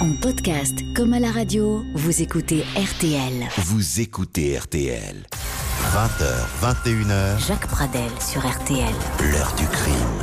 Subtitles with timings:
[0.00, 3.46] En podcast comme à la radio, vous écoutez RTL.
[3.66, 5.26] Vous écoutez RTL.
[5.92, 6.24] 20h,
[6.62, 8.94] 21h, Jacques Pradel sur RTL.
[9.30, 10.19] l'heure du crime.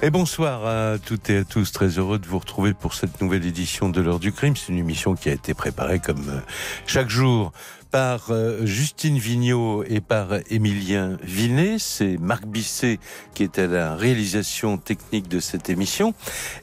[0.00, 1.72] Et bonsoir à toutes et à tous.
[1.72, 4.54] Très heureux de vous retrouver pour cette nouvelle édition de l'heure du crime.
[4.54, 6.40] C'est une émission qui a été préparée comme euh,
[6.86, 7.50] chaque jour
[7.90, 11.78] par euh, Justine Vignot et par Émilien Vinet.
[11.80, 13.00] C'est Marc Bisset
[13.34, 16.14] qui est à la réalisation technique de cette émission.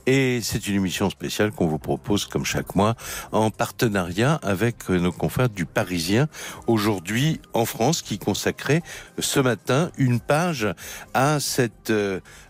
[0.05, 2.95] Et c'est une émission spéciale qu'on vous propose comme chaque mois
[3.33, 6.30] en partenariat avec euh, nos confrères du Parisien
[6.67, 8.81] aujourd'hui en France qui consacrait
[9.20, 10.67] ce matin une page
[11.13, 11.91] à cette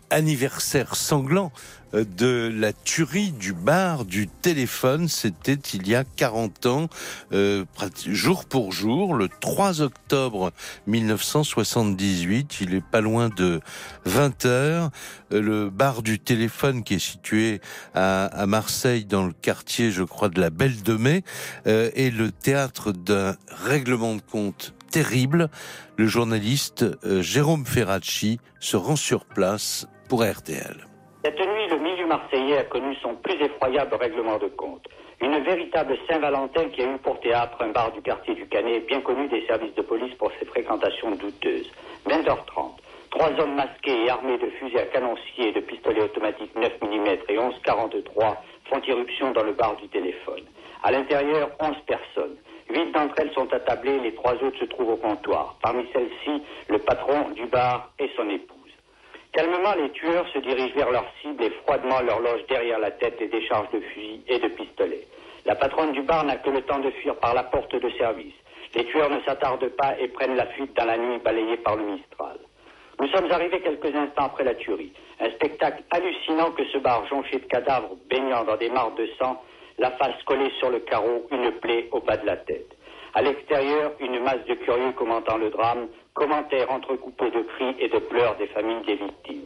[0.09, 1.51] anniversaire sanglant
[1.95, 5.07] euh, de la tuerie du bar du téléphone.
[5.07, 6.89] C'était il y a 40 ans,
[7.33, 7.65] euh,
[8.07, 10.51] jour pour jour, le 3 octobre
[10.87, 12.57] 1978.
[12.61, 13.61] Il est pas loin de
[14.05, 14.89] 20 heures.
[15.31, 17.61] Euh, Le bar du téléphone qui est situé
[17.93, 21.23] à, Marseille dans le quartier, je crois, de la Belle de Mai,
[21.65, 25.49] est le théâtre d'un règlement de compte terrible.
[25.97, 26.85] Le journaliste
[27.21, 30.87] Jérôme Ferracci se rend sur place pour RTL.
[31.23, 34.85] Cette nuit, le milieu marseillais a connu son plus effroyable règlement de compte.
[35.21, 39.01] Une véritable Saint-Valentin qui a eu pour théâtre un bar du quartier du Canet, bien
[39.01, 41.71] connu des services de police pour ses fréquentations douteuses.
[42.07, 42.73] 20h30.
[43.09, 47.07] Trois hommes masqués et armés de fusils à canoncier et de pistolets automatiques 9 mm
[47.29, 48.35] et 11,43
[48.69, 50.43] font irruption dans le bar du téléphone.
[50.83, 52.35] À l'intérieur, 11 personnes.
[52.69, 55.55] Huit d'entre elles sont attablées, les trois autres se trouvent au comptoir.
[55.61, 58.54] Parmi celles-ci, le patron du bar et son épouse.
[59.35, 63.19] Calmement, les tueurs se dirigent vers leur cible et froidement leur logent derrière la tête
[63.19, 65.05] des décharges de fusils et de pistolets.
[65.45, 68.33] La patronne du bar n'a que le temps de fuir par la porte de service.
[68.75, 71.83] Les tueurs ne s'attardent pas et prennent la fuite dans la nuit balayée par le
[71.83, 72.37] Mistral.
[72.97, 74.93] Nous sommes arrivés quelques instants après la tuerie.
[75.19, 79.43] Un spectacle hallucinant que ce bar jonché de cadavres baignant dans des mares de sang,
[79.77, 82.73] la face collée sur le carreau, une plaie au bas de la tête.
[83.13, 87.99] À l'extérieur, une masse de curieux commentant le drame, commentaires entrecoupés de cris et de
[87.99, 89.43] pleurs des familles des victimes.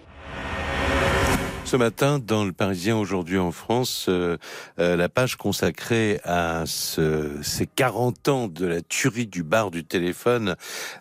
[1.66, 4.38] Ce matin, dans le Parisien aujourd'hui en France, euh,
[4.80, 9.84] euh, la page consacrée à ce, ces 40 ans de la tuerie du bar du
[9.84, 10.56] téléphone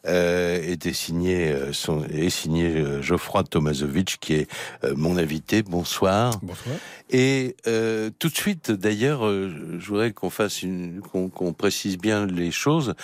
[0.07, 4.51] euh, était signée, euh, son, est signée euh, Geoffroy Tomasovic, qui est
[4.85, 5.63] euh, mon invité.
[5.63, 6.35] Bonsoir.
[6.43, 6.77] Bonsoir.
[7.09, 11.97] Et euh, tout de suite, d'ailleurs, euh, je voudrais qu'on fasse une, qu'on qu'on précise
[11.97, 12.95] bien les choses.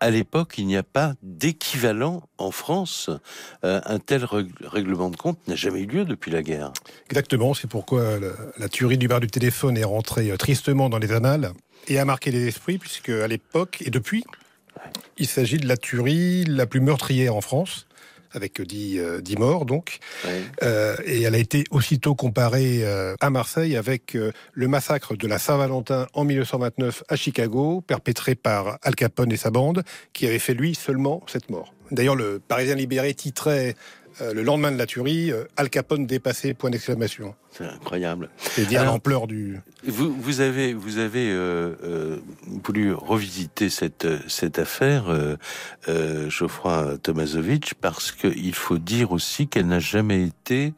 [0.00, 3.10] À l'époque, il n'y a pas d'équivalent en France.
[3.64, 6.72] Euh, un tel règle- règlement de compte n'a jamais eu lieu depuis la guerre.
[7.10, 10.98] Exactement, c'est pourquoi la, la tuerie du bar du téléphone est rentrée euh, tristement dans
[10.98, 11.52] les annales
[11.88, 14.22] et a marqué les esprits, puisque à l'époque et depuis,
[15.16, 17.87] il s'agit de la tuerie la plus meurtrière en France,
[18.32, 19.98] avec 10, euh, 10 morts donc.
[20.62, 25.26] Euh, et elle a été aussitôt comparée euh, à Marseille avec euh, le massacre de
[25.26, 30.38] la Saint-Valentin en 1929 à Chicago, perpétré par Al Capone et sa bande, qui avait
[30.38, 31.72] fait lui seulement sept morts.
[31.90, 33.74] D'ailleurs, le Parisien libéré titrait
[34.20, 37.34] euh, le lendemain de la tuerie euh, Al Capone dépassé, point d'exclamation.
[37.50, 38.28] C'est incroyable.
[38.38, 39.60] C'est dire l'ampleur du.
[39.86, 42.18] Vous, vous avez, vous avez euh,
[42.64, 45.36] voulu revisiter cette, cette affaire,
[46.28, 50.74] Geoffroy Tomasovic, parce qu'il faut dire aussi qu'elle n'a jamais été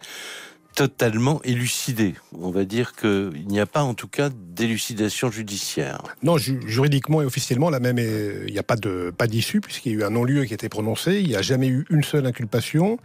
[0.74, 2.14] totalement élucidée.
[2.32, 6.02] On va dire qu'il n'y a pas en tout cas d'élucidation judiciaire.
[6.22, 8.76] Non, ju- juridiquement et officiellement, la même, il n'y a pas
[9.16, 11.20] pas d'issue puisqu'il y a eu un non-lieu qui a été prononcé.
[11.20, 12.98] Il n'y a jamais eu une seule inculpation,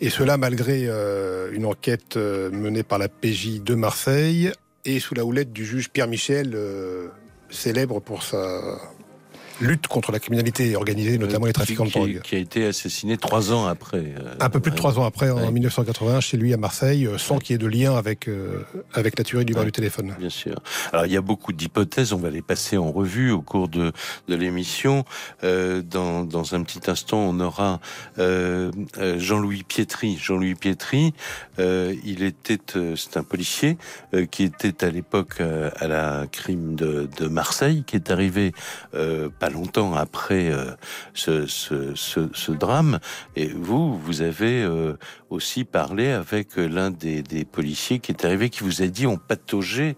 [0.00, 4.52] et cela malgré euh, une enquête euh, menée par la PJ de Marseille
[4.84, 7.08] et sous la houlette du juge Pierre Michel, euh,
[7.50, 8.78] célèbre pour sa
[9.60, 12.20] lutte contre la criminalité organisée, notamment les trafiquants de Euh, drogue.
[12.22, 13.98] qui a été assassiné trois ans après.
[14.18, 15.50] euh, Un peu plus de trois ans après, en Ouais.
[15.50, 18.62] 1981, chez lui à Marseille, euh, sans qu'il y ait de lien avec euh,
[18.92, 19.66] avec la tuerie du bar Ouais.
[19.66, 20.14] du téléphone.
[20.18, 20.56] Bien sûr.
[20.92, 23.92] Alors il y a beaucoup d'hypothèses, on va les passer en revue au cours de,
[24.28, 25.04] de l'émission.
[25.44, 27.80] Euh, dans, dans un petit instant, on aura
[28.18, 30.18] euh, euh, Jean-Louis Pietri.
[30.20, 31.14] Jean-Louis Pietri,
[31.58, 33.78] euh, il était, euh, c'est un policier
[34.14, 38.52] euh, qui était à l'époque euh, à la crime de, de Marseille, qui est arrivé
[38.94, 40.72] euh, pas longtemps après euh,
[41.14, 42.98] ce, drame.
[43.36, 44.94] Et vous, vous avez euh,
[45.30, 49.18] aussi parlé avec l'un des, des policiers qui est arrivé, qui vous a dit on
[49.18, 49.94] pataugeait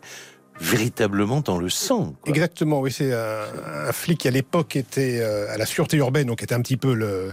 [0.60, 2.14] véritablement dans le sang.
[2.22, 2.30] quoi.
[2.30, 3.44] Exactement, oui, c'est un,
[3.88, 6.76] un flic qui à l'époque était euh, à la sûreté urbaine, donc était un petit
[6.76, 7.32] peu le,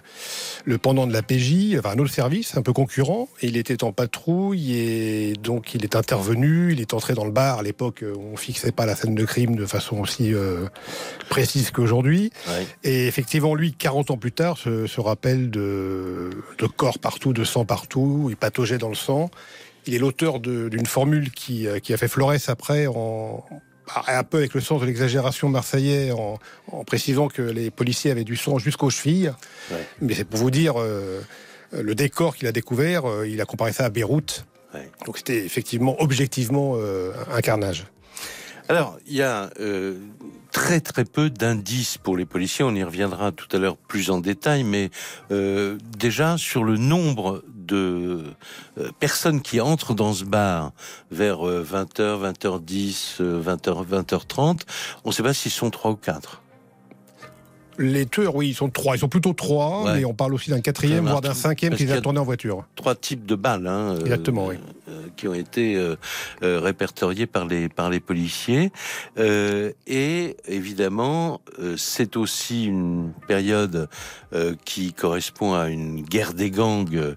[0.65, 3.27] le pendant de la PJ, enfin un autre service, un peu concurrent.
[3.41, 7.31] Et il était en patrouille et donc il est intervenu, il est entré dans le
[7.31, 7.59] bar.
[7.59, 10.67] À l'époque, euh, on fixait pas la scène de crime de façon aussi euh,
[11.29, 12.31] précise qu'aujourd'hui.
[12.47, 12.67] Ouais.
[12.83, 17.43] Et effectivement, lui, 40 ans plus tard, se, se rappelle de, de corps partout, de
[17.43, 19.29] sang partout, il pataugeait dans le sang.
[19.87, 23.43] Il est l'auteur d'une formule qui, euh, qui a fait Flores après en,
[24.07, 26.39] un peu avec le sens de l'exagération marseillais en,
[26.85, 29.31] précisant que les policiers avaient du sang jusqu'aux chevilles.
[30.01, 30.75] Mais c'est pour vous dire
[31.75, 34.45] euh, le décor qu'il a découvert, euh, il a comparé ça à Beyrouth.
[35.05, 37.85] Donc c'était effectivement, objectivement, euh, un carnage.
[38.67, 39.51] Alors, il y a
[40.51, 42.65] très très peu d'indices pour les policiers.
[42.65, 44.89] On y reviendra tout à l'heure plus en détail, mais
[45.29, 48.23] déjà sur le nombre de
[48.77, 50.71] euh, personnes qui entrent dans ce bar
[51.11, 54.61] vers 20h, 20h10, 20h, 20h30,
[55.03, 56.41] on ne sait pas s'ils sont trois ou quatre.
[57.77, 58.95] Les tueurs, oui, ils sont trois.
[58.95, 61.91] Ils sont plutôt trois, mais on parle aussi d'un quatrième, voire d'un cinquième qui les
[61.91, 62.65] a tournés en voiture.
[62.75, 64.55] Trois types de balles, hein, euh, Exactement, oui.
[64.87, 65.95] Euh, qui ont été euh,
[66.41, 68.71] répertoriés par les par les policiers.
[69.17, 71.41] et évidemment,
[71.77, 73.89] c'est aussi une période
[74.65, 77.15] qui correspond à une guerre des gangs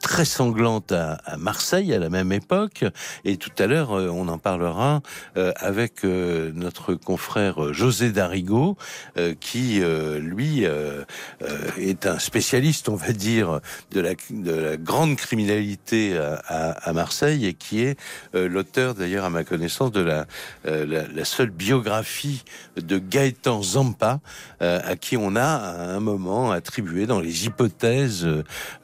[0.00, 2.84] très sanglante à, à, Marseille à la même époque.
[3.24, 5.02] Et tout à l'heure, on en parlera
[5.34, 8.76] avec notre confrère José Darigo,
[9.40, 11.04] qui euh, lui, euh,
[11.42, 13.60] euh, est un spécialiste, on va dire,
[13.90, 17.98] de la, de la grande criminalité à, Marseille et qui est
[18.34, 20.26] l'auteur, d'ailleurs, à ma connaissance, de la,
[21.24, 22.44] seule biographie
[22.76, 24.20] de Gaëtan Zampa,
[24.60, 28.28] à qui on a à un moment attribué dans les hypothèses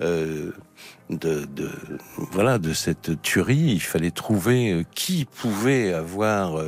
[0.01, 0.55] de,
[2.17, 3.73] voilà de cette tuerie.
[3.73, 6.59] Il fallait trouver qui pouvait avoir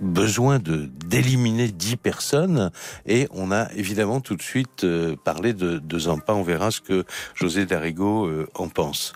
[0.00, 2.70] besoin de d'éliminer dix personnes
[3.06, 6.32] et on a évidemment tout de suite euh, parlé de, de Zampa.
[6.34, 7.04] On verra ce que
[7.34, 9.12] José Darigo euh, en pense.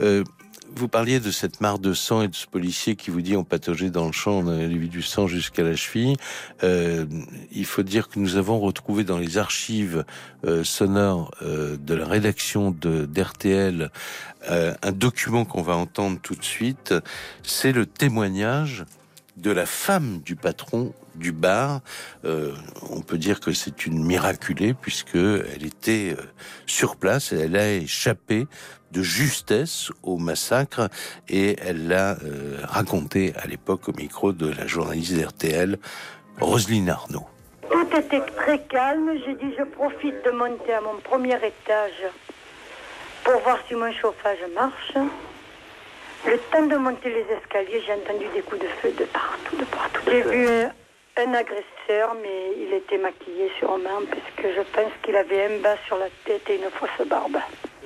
[0.00, 0.24] Euh,
[0.74, 3.44] vous parliez de cette mare de sang et de ce policier qui vous dit on
[3.44, 6.16] pataugeait dans le champ, on avait du sang jusqu'à la cheville.
[6.62, 10.06] il faut dire que nous avons retrouvé dans les archives
[10.62, 13.90] sonores de la rédaction de d'RTL
[14.48, 16.94] un document qu'on va entendre tout de suite.
[17.42, 18.86] C'est le témoignage
[19.36, 21.80] de la femme du patron du bar.
[22.24, 22.54] Euh,
[22.90, 26.22] on peut dire que c'est une miraculée puisque elle était euh,
[26.66, 28.46] sur place, elle a échappé
[28.92, 30.88] de justesse au massacre
[31.28, 35.78] et elle l'a euh, raconté à l'époque au micro de la journaliste d'RTL,
[36.40, 37.26] Roselyne Arnaud.
[37.70, 39.12] Tout était très calme.
[39.24, 42.02] J'ai dit je profite de monter à mon premier étage
[43.24, 44.94] pour voir si mon chauffage marche.
[46.24, 49.64] Le temps de monter les escaliers, j'ai entendu des coups de feu de partout, de
[49.64, 50.02] partout.
[50.06, 50.48] J'ai vu
[51.16, 55.76] un, agresseur, mais il était maquillé sûrement, parce que je pense qu'il avait un bas
[55.86, 57.38] sur la tête et une fausse barbe.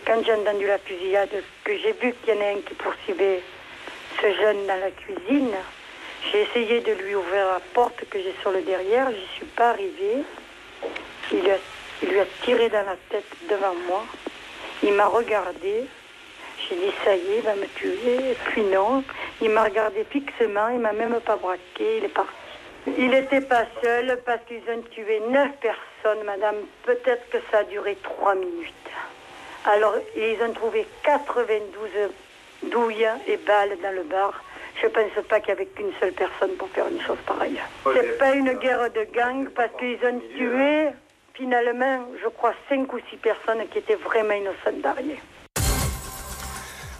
[0.06, 1.30] Quand j'ai entendu la fusillade,
[1.64, 3.40] que j'ai vu qu'il y en a un qui poursuivait
[4.20, 5.54] ce jeune dans la cuisine,
[6.30, 9.70] j'ai essayé de lui ouvrir la porte que j'ai sur le derrière, j'y suis pas
[9.70, 10.24] arrivée.
[11.32, 11.50] Il,
[12.02, 14.04] il lui a tiré dans la tête devant moi.
[14.82, 15.86] Il m'a regardé,
[16.68, 18.30] j'ai dit, ça y est, il va me tuer.
[18.30, 19.02] Et puis non,
[19.40, 22.32] il m'a regardé fixement, il m'a même pas braqué, il est parti.
[22.98, 26.56] Il n'était pas seul parce qu'ils ont tué neuf personnes, madame.
[26.84, 28.72] Peut-être que ça a duré trois minutes.
[29.64, 31.90] Alors, ils ont trouvé 92
[32.70, 34.40] douilles et balles dans le bar.
[34.80, 37.60] Je ne pense pas qu'il n'y avait qu'une seule personne pour faire une chose pareille.
[37.92, 40.90] C'est pas une guerre de gang parce qu'ils ont tué
[41.34, 45.18] finalement, je crois, cinq ou six personnes qui étaient vraiment innocentes derrière.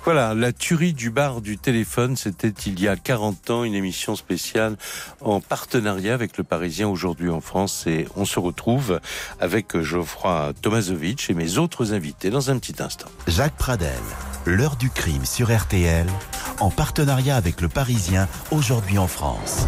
[0.07, 4.15] Voilà, la tuerie du bar du téléphone, c'était il y a 40 ans, une émission
[4.15, 4.77] spéciale
[5.21, 9.01] en partenariat avec le Parisien aujourd'hui en France et on se retrouve
[9.41, 13.09] avec Geoffroy Tomasovic et mes autres invités dans un petit instant.
[13.27, 13.91] Jacques Pradel,
[14.45, 16.07] l'heure du crime sur RTL,
[16.61, 19.67] en partenariat avec le Parisien aujourd'hui en France.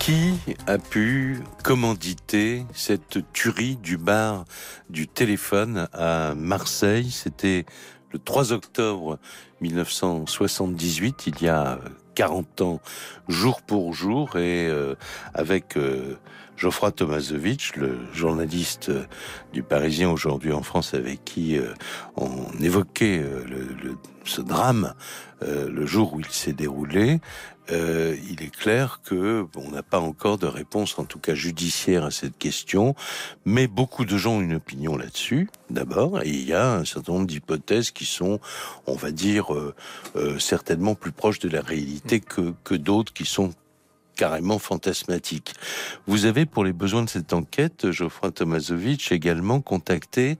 [0.00, 0.34] Qui
[0.66, 4.44] a pu commanditer cette tuerie du bar
[4.90, 7.12] du téléphone à Marseille?
[7.12, 7.64] C'était
[8.12, 9.18] le 3 octobre
[9.60, 11.78] 1978, il y a
[12.14, 12.80] 40 ans,
[13.28, 14.94] jour pour jour, et euh,
[15.34, 16.16] avec euh,
[16.56, 19.04] Geoffroy Tomasovic, le journaliste euh,
[19.52, 21.58] du Parisien aujourd'hui en France, avec qui
[22.16, 23.24] on évoquait
[24.24, 24.94] ce drame
[25.40, 27.20] le jour où il s'est déroulé,
[27.70, 32.04] euh, il est clair que on n'a pas encore de réponse, en tout cas judiciaire,
[32.04, 32.94] à cette question,
[33.44, 37.12] mais beaucoup de gens ont une opinion là-dessus, d'abord, et il y a un certain
[37.12, 38.40] nombre d'hypothèses qui sont,
[38.86, 39.74] on va dire, euh,
[40.16, 43.52] euh, certainement plus proches de la réalité que, que d'autres qui sont
[44.16, 45.54] carrément fantasmatiques.
[46.06, 50.38] Vous avez, pour les besoins de cette enquête, Geoffroy Tomasovic, également contacté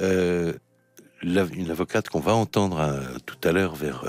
[0.00, 0.54] euh,
[1.24, 4.04] une avocate qu'on va entendre euh, tout à l'heure vers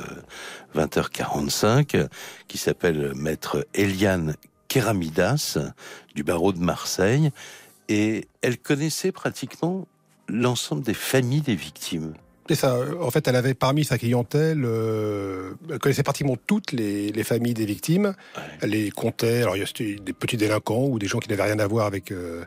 [0.75, 2.07] 20h45, euh,
[2.47, 4.35] qui s'appelle maître Eliane
[4.67, 5.57] Keramidas
[6.13, 7.31] du barreau de Marseille,
[7.87, 9.87] et elle connaissait pratiquement
[10.27, 12.13] l'ensemble des familles des victimes.
[12.47, 12.77] C'est ça.
[13.01, 17.55] En fait, elle avait parmi sa clientèle, euh, elle connaissait pratiquement toutes les, les familles
[17.55, 18.13] des victimes.
[18.61, 19.41] Elle les comptait.
[19.41, 21.87] Alors, il y a des petits délinquants ou des gens qui n'avaient rien à voir
[21.87, 22.45] avec euh,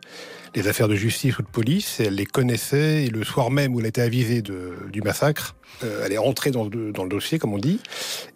[0.55, 2.01] les affaires de justice ou de police.
[2.01, 3.05] Et elle les connaissait.
[3.05, 6.51] Et le soir même où elle était avisée de, du massacre, euh, elle est rentrée
[6.51, 7.81] dans le, dans le dossier, comme on dit.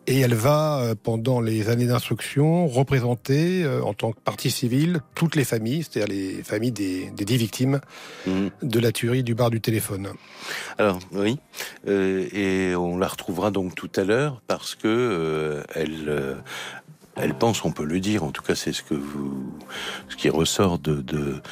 [0.06, 5.00] Et elle va, euh, pendant les années d'instruction, représenter euh, en tant que partie civile
[5.14, 7.80] toutes les familles, c'est-à-dire les familles des, des dix victimes
[8.26, 8.50] Mhm.
[8.62, 10.08] de la tuerie du bar du téléphone.
[10.78, 11.38] Alors oui,
[11.86, 16.36] et on la retrouvera donc tout à l'heure parce que elle,
[17.16, 19.52] elle pense, on peut le dire, en tout cas c'est ce que vous,
[20.08, 21.42] ce qui ressort de de,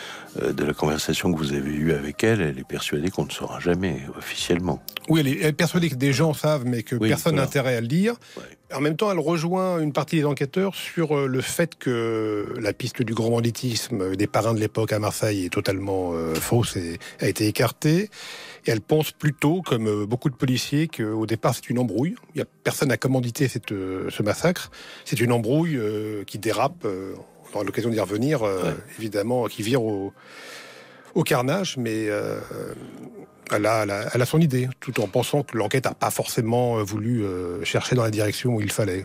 [0.40, 2.40] euh, de la conversation que vous avez eue avec elle.
[2.40, 4.83] Elle est persuadée qu'on ne saura jamais officiellement.
[5.09, 7.43] Oui, elle est, elle est persuadée que des gens savent, mais que Oui, personne n'a
[7.43, 7.49] voilà.
[7.49, 8.14] intérêt à le dire.
[8.37, 8.43] Ouais.
[8.73, 12.73] En même temps, elle rejoint une partie des enquêteurs sur euh, le fait que la
[12.73, 16.99] piste du grand banditisme des parrains de l'époque à Marseille est totalement euh, fausse et
[17.21, 18.09] a été écartée.
[18.67, 22.14] Et elle pense plutôt, comme euh, beaucoup de policiers, qu'au départ c'est une embrouille.
[22.35, 24.71] Il y a personne à commanditer cette, euh, ce massacre.
[25.05, 26.85] C'est une embrouille euh, qui dérape.
[26.85, 28.76] on aura l'occasion d'y revenir, euh, Ouais.
[28.99, 30.12] évidemment, qui vire au,
[31.14, 32.38] au carnage, mais euh,
[33.50, 36.11] elle, a, elle, a, elle a son idée, tout en pensant que l'enquête n'a pas
[36.11, 37.25] forcément voulu
[37.64, 39.05] chercher dans la direction où il fallait.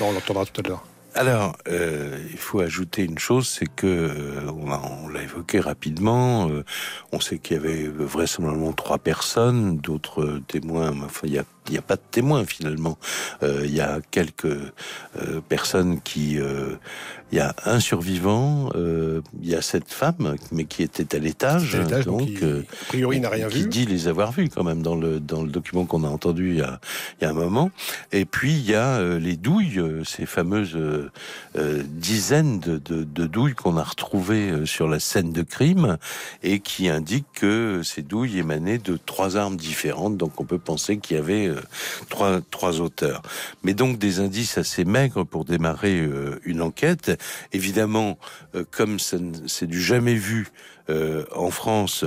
[0.00, 0.84] Non, on l'entendra tout à l'heure.
[1.14, 6.48] Alors, euh, il faut ajouter une chose, c'est que euh, on l'a évoqué rapidement.
[6.48, 6.64] euh,
[7.12, 10.90] on sait qu'il y avait vraisemblablement trois personnes, d'autres euh, témoins.
[11.04, 12.98] Enfin, il y a, il y a pas de témoins finalement.
[13.42, 16.38] Euh, il y a quelques euh, personnes qui.
[16.38, 16.76] euh,
[17.30, 18.70] il y a un survivant.
[18.74, 21.74] il y a cette femme, mais qui était à l'étage.
[22.04, 23.68] Donc, il- euh, a priori, n'a rien qui vu.
[23.70, 26.56] dit les avoir vus quand même dans le dans le document qu'on a entendu il
[26.58, 26.78] y a
[27.20, 27.70] il y a un moment.
[28.12, 30.76] Et puis il y a les douilles, ces fameuses
[31.84, 35.98] dizaines de, de, de douilles qu'on a retrouvées sur la scène de crime
[36.42, 40.16] et qui indiquent que ces douilles émanaient de trois armes différentes.
[40.16, 41.62] Donc on peut penser qu'il y avait euh,
[42.08, 43.22] trois trois auteurs.
[43.62, 47.12] Mais donc des indices assez maigres pour démarrer euh, une enquête.
[47.52, 48.18] Évidemment,
[48.54, 50.48] euh, comme c'est du jamais vu
[50.90, 52.04] euh, en France,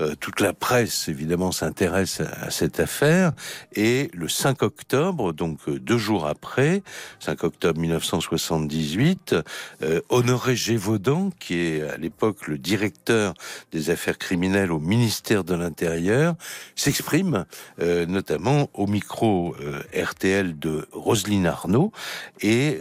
[0.00, 3.32] euh, toute la presse évidemment s'intéresse à, cette affaire.
[3.74, 6.82] Et le 5 octobre, donc euh, deux jours après,
[7.20, 9.34] 5 octobre 1978,
[9.82, 13.34] euh, Honoré Gévaudan, qui est à l'époque le directeur
[13.72, 16.34] des affaires criminelles au ministère de l'Intérieur,
[16.76, 17.44] s'exprime
[17.80, 19.54] euh, notamment au micro
[19.94, 21.92] RTL de Roselyne Arnaud.
[22.40, 22.78] Et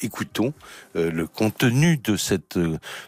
[0.00, 0.52] écoutons
[0.94, 2.58] le contenu de cette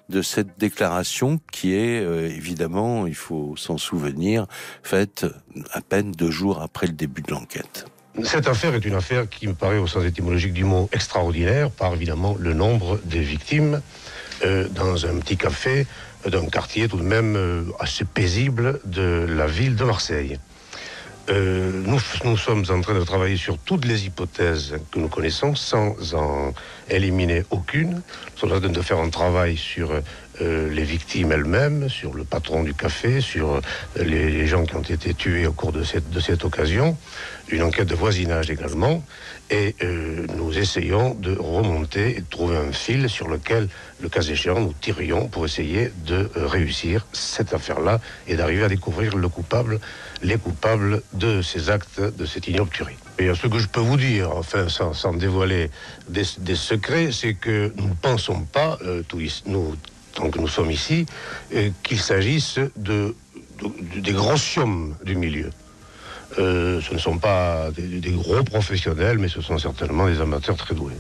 [0.09, 4.47] de cette déclaration qui est euh, évidemment, il faut s'en souvenir,
[4.83, 5.25] faite
[5.71, 7.87] à peine deux jours après le début de l'enquête.
[8.25, 11.95] Cette affaire est une affaire qui me paraît, au sens étymologique du mot, extraordinaire, par
[11.95, 13.81] évidemment le nombre des victimes
[14.45, 15.87] euh, dans un petit café
[16.29, 20.41] d'un quartier tout de même euh, assez paisible de la ville de Marseille.
[21.27, 26.13] Nous, nous sommes en train de travailler sur toutes les hypothèses que nous connaissons sans
[26.13, 26.53] en
[26.91, 27.93] éliminer aucune.
[27.93, 29.91] Nous sommes en train de faire un travail sur
[30.41, 33.61] euh, les victimes elles-mêmes, sur le patron du café, sur euh,
[34.03, 36.97] les, gens qui ont été tués au cours de cette, de cette occasion,
[37.51, 39.05] une enquête de voisinage également,
[39.51, 43.69] et euh, nous essayons de remonter et de trouver un fil sur lequel,
[44.01, 49.17] le cas échéant, nous tirions pour essayer de réussir cette affaire-là et d'arriver à découvrir
[49.17, 49.79] le coupable,
[50.23, 52.71] les coupables de ces actes, de cette ignoble.
[53.21, 55.71] Et ce que je peux vous dire, enfin, sans, sans dévoiler
[56.09, 56.25] des,
[56.57, 59.77] secrets, c'est que nous ne pensons pas, tous nous,
[60.15, 61.07] tant que nous sommes ici,
[61.55, 63.15] euh, qu'il s'agisse de,
[63.61, 65.51] de- des grosses sommes du milieu.
[66.39, 70.57] Euh, ce ne sont pas des, des gros professionnels, mais ce sont certainement des amateurs
[70.57, 70.95] très doués.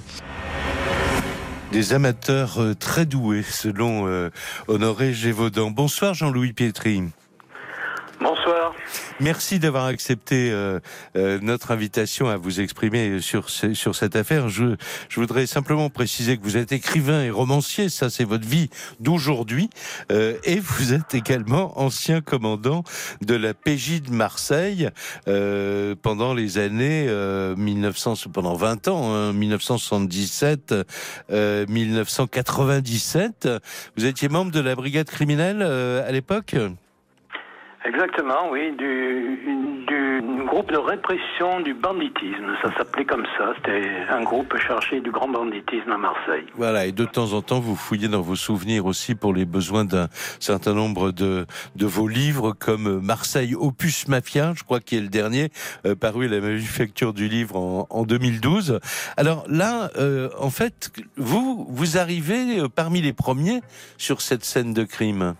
[1.73, 4.31] Des amateurs euh, très doués, selon
[4.69, 5.71] Honoré Gévaudan.
[5.71, 7.03] Bonsoir Jean-Louis Pietri.
[8.25, 8.73] Bonsoir.
[9.21, 10.81] Merci d'avoir accepté euh,
[11.15, 14.49] euh, notre invitation à vous exprimer sur ce- sur cette affaire.
[14.49, 14.77] Je,
[15.11, 19.69] je voudrais simplement préciser que vous êtes écrivain et romancier, ça c'est votre vie d'aujourd'hui,
[20.11, 22.83] euh, et vous êtes également ancien commandant
[23.21, 24.89] de la PJ de Marseille
[25.29, 30.75] euh, pendant les années euh, 1900, pendant 20 ans, hein, 1977,
[31.31, 33.51] euh, 1997.
[33.99, 36.57] Vous étiez membre de la brigade criminelle euh, à l'époque?
[37.87, 42.57] Exactement, oui, du, du groupe de répression du banditisme.
[42.63, 43.53] Ça s'appelait comme ça.
[43.57, 46.47] C'était un groupe chargé du grand banditisme à Marseille.
[46.55, 49.85] Voilà, et de temps en temps, vous fouillez dans vos souvenirs aussi pour les besoins
[49.85, 50.09] d'un
[50.41, 55.09] certain nombre de, de vos livres, comme Marseille Opus Mafia, je crois qui est le
[55.09, 55.51] dernier,
[55.85, 58.81] euh, paru à la manufacture du livre en, en 2012.
[59.19, 63.61] Alors là, euh, en fait, vous, vous arrivez euh, parmi les premiers
[63.99, 65.35] sur cette scène de crime.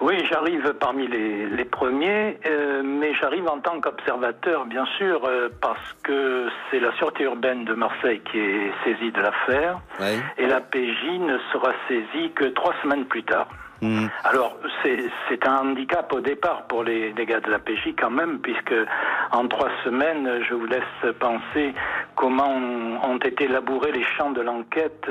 [0.00, 5.48] Oui, j'arrive parmi les, les premiers, euh, mais j'arrive en tant qu'observateur, bien sûr, euh,
[5.60, 10.18] parce que c'est la Sûreté urbaine de Marseille qui est saisie de l'affaire, Ouais.
[10.36, 13.48] et la PJ ne sera saisie que trois semaines plus tard.
[13.80, 14.06] Hmm.
[14.24, 18.74] Alors, c'est un handicap au départ pour les, gars de la PJ quand même, puisque
[19.30, 21.74] en trois semaines, je vous laisse penser
[22.16, 25.08] comment ont, été labourés les champs de l'enquête,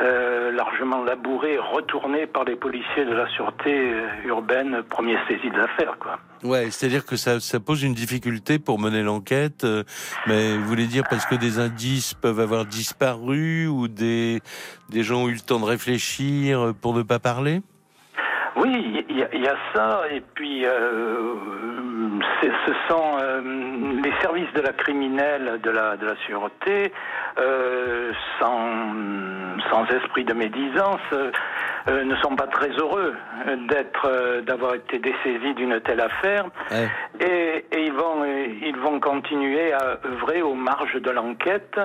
[0.00, 5.56] euh, largement labourés, retournés par les policiers de la sûreté euh, urbaine, premier saisi de
[5.56, 6.18] l'affaire, quoi.
[6.42, 9.64] Ouais, c'est-à-dire que ça, ça pose une difficulté pour mener l'enquête.
[9.64, 9.84] euh,
[10.26, 14.40] Mais vous voulez dire parce que des indices peuvent avoir disparu ou des,
[14.88, 17.62] des gens ont eu le temps de réfléchir pour ne pas parler?
[18.56, 21.34] Oui, il y, y a ça, et puis euh,
[22.42, 23.40] ce sont euh,
[24.04, 26.92] les services de la criminelle de la, de la sûreté,
[27.38, 28.92] euh, sans,
[29.70, 33.14] sans esprit de médisance, euh, ne sont pas très heureux
[33.68, 36.88] d'être, euh, d'avoir été dessaisis d'une telle affaire, Ouais.
[37.20, 41.80] et, et ils vont, ils vont continuer à œuvrer aux marges de l'enquête,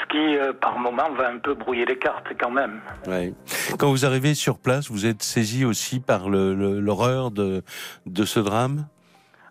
[0.00, 2.80] ce qui, euh, par moment, va un peu brouiller les cartes quand même.
[3.06, 3.32] Ouais.
[3.78, 7.62] Quand vous arrivez sur place, vous êtes saisi aussi par le- le- l'horreur de,
[8.06, 8.86] de ce drame?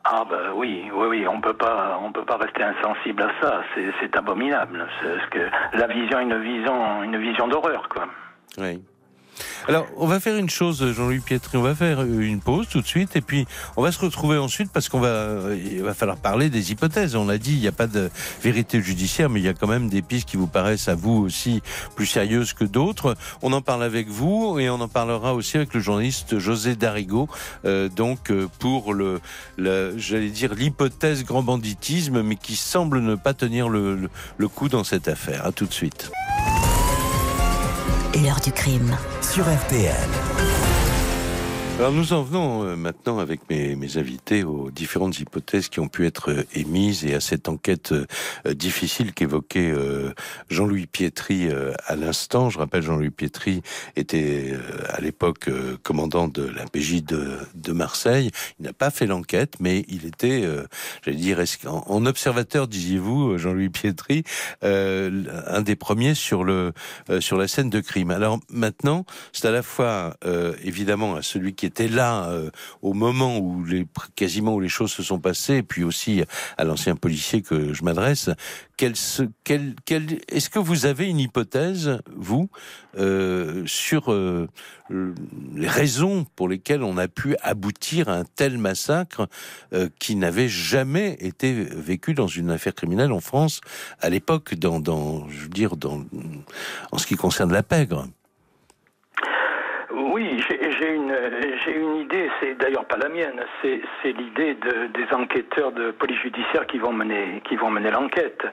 [0.03, 3.61] Ah bah oui, oui, oui, on peut pas, on peut pas rester insensible à ça.
[3.75, 4.87] C'est, c'est abominable.
[4.99, 8.05] C'est ce que la vision, une vision, une vision d'horreur, quoi.
[8.57, 8.83] Oui.
[9.67, 12.87] Alors, on va faire une chose, Jean-Louis Pietri, on va faire une pause tout de
[12.87, 13.45] suite, et puis
[13.77, 17.15] on va se retrouver ensuite parce qu'on va, il va falloir parler des hypothèses.
[17.15, 18.09] On l'a dit, il n'y a pas de
[18.41, 21.13] vérité judiciaire, mais il y a quand même des pistes qui vous paraissent à vous
[21.13, 21.61] aussi
[21.95, 23.15] plus sérieuses que d'autres.
[23.41, 27.29] On en parle avec vous et on en parlera aussi avec le journaliste José Darigo,
[27.65, 29.21] euh, donc euh, pour le,
[29.57, 34.47] le j'allais dire l'hypothèse grand banditisme, mais qui semble ne pas tenir le, le, le
[34.47, 35.45] coup dans cette affaire.
[35.45, 36.11] À tout de suite.
[38.15, 38.97] L'heure du crime.
[39.21, 40.50] Sur RTL.
[41.81, 46.05] Alors nous en venons euh, maintenant avec mes, invités aux différentes hypothèses qui ont pu
[46.05, 49.73] être euh, émises et à cette enquête euh, difficile qu'évoquait
[50.51, 51.49] Jean-Louis Pietri
[51.85, 52.51] à l'instant.
[52.51, 53.61] Je rappelle, Jean-Louis Pietri
[53.95, 54.53] était
[54.89, 55.49] à l'époque
[55.83, 58.29] commandant de la PJ de, Marseille.
[58.59, 60.47] Il n'a pas fait l'enquête, mais il était,
[61.03, 64.23] j'allais dire, en observateur, disiez-vous, Jean-Louis Pietri,
[64.61, 66.73] un des premiers sur le
[67.19, 68.11] sur la scène de crime.
[68.11, 70.17] Alors maintenant, c'est à la fois
[70.63, 72.49] évidemment à celui qui était là euh,
[72.81, 76.23] au moment où les quasiment où les choses se sont passées, puis aussi
[76.57, 78.29] à l'ancien policier que je m'adresse.
[78.75, 82.49] Quel, est-ce que vous avez une hypothèse, vous,
[82.97, 84.47] euh, sur euh,
[84.89, 85.13] le-
[85.55, 89.27] les raisons pour lesquelles on a pu aboutir à un tel massacre
[89.99, 93.61] qui n'avait jamais été vécu dans une affaire criminelle en France
[93.99, 96.03] à l'époque, dans, dans, je veux dire, dans,
[96.91, 98.07] en ce qui concerne la pègre?
[100.13, 100.41] Oui,
[101.63, 102.29] j'ai idée.
[102.39, 103.39] C'est d'ailleurs pas la mienne.
[103.61, 107.91] C'est, c'est l'idée de, des enquêteurs de police judiciaire qui vont mener, qui vont mener
[107.91, 108.43] l'enquête.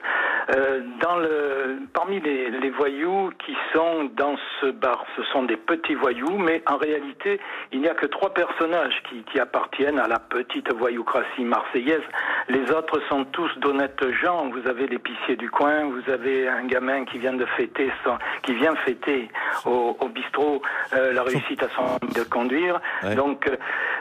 [0.55, 5.57] Euh, dans le, parmi les, les voyous qui sont dans ce bar, ce sont des
[5.57, 7.39] petits voyous, mais en réalité,
[7.71, 12.01] il n'y a que trois personnages qui, qui appartiennent à la petite voyoucratie marseillaise.
[12.47, 14.49] Les autres sont tous d'honnêtes gens.
[14.49, 18.53] Vous avez l'épicier du coin, vous avez un gamin qui vient de fêter, son, qui
[18.53, 19.29] vient fêter
[19.65, 20.61] au, au bistrot
[20.93, 22.79] euh, la réussite à son de conduire.
[23.03, 23.15] Ouais.
[23.15, 23.55] Donc, euh,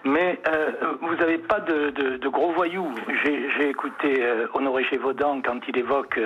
[0.04, 0.70] mais euh,
[1.00, 2.90] vous n'avez pas de, de, de gros voyous.
[3.24, 6.18] J'ai écouté euh, Honoré Gévaudan quand il évoque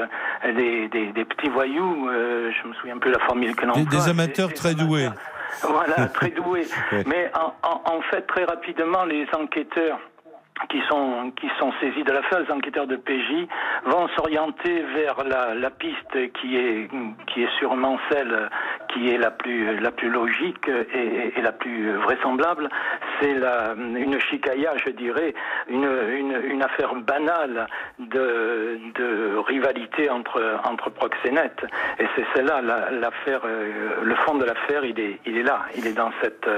[0.45, 2.09] des, des, des petits voyous.
[2.11, 5.09] je me souviens plus la formule que l'on Des- des amateurs très doués.
[5.63, 6.67] Voilà, très doués.
[6.93, 7.05] Ouais.
[7.07, 9.99] Mais en, en, en fait, très rapidement, les enquêteurs
[10.69, 13.47] qui sont qui sont saisis de l'affaire, les enquêteurs de PJ,
[13.85, 16.89] vont s'orienter vers la, la piste qui est
[17.27, 18.49] qui est sûrement celle
[18.93, 22.69] qui est la plus la plus logique et, la plus vraisemblable.
[23.21, 25.35] C'est la une chicaya, je dirais,
[25.69, 27.67] une, une, une affaire banale
[27.99, 31.65] de, de rivalité entre entre proxénètes.
[31.99, 35.63] Et c'est celle-là la- l'affaire, euh, le fond de l'affaire, il est il est là,
[35.77, 36.49] il est dans cette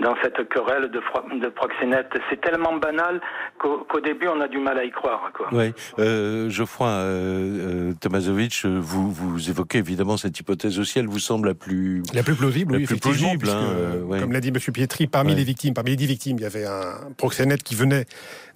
[0.00, 1.00] dans cette querelle de,
[1.38, 2.16] de proxénètes.
[2.28, 3.20] C'est tellement banal
[3.58, 5.30] qu'au début on a du mal à y croire.
[5.36, 5.48] Quoi.
[5.52, 11.06] Oui, euh, Geoffroy euh, euh, Tomasovic, euh, vous, vous évoquez évidemment cette hypothèse aussi, elle
[11.06, 12.02] vous semble la plus...
[12.12, 14.20] La plus plausible, La oui, plus effectivement, plausible, puisque, hein, ouais.
[14.20, 14.58] comme l'a dit M.
[14.72, 15.36] Pietri, parmi Ouais.
[15.38, 18.06] les victimes, parmi les dix victimes, il y avait un proxénète qui venait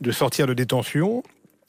[0.01, 1.23] de sortir de détention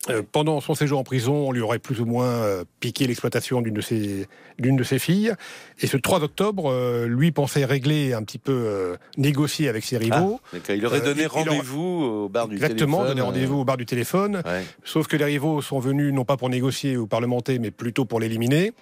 [0.10, 3.62] Euh, pendant son séjour en prison, on lui aurait plus ou moins euh, piqué l'exploitation
[3.62, 5.34] d'une de ses d'une de ses filles.
[5.80, 10.40] Et ce 3 octobre, euh, lui pensait régler un petit peu négocier avec ses rivaux.
[10.54, 12.72] Ah, il aurait donné rendez-vous au bar du téléphone.
[12.72, 14.42] Exactement, donné rendez-vous au bar du téléphone.
[14.84, 18.20] Sauf que les rivaux sont venus non pas pour négocier ou parlementer, mais plutôt pour
[18.20, 18.74] l'éliminer.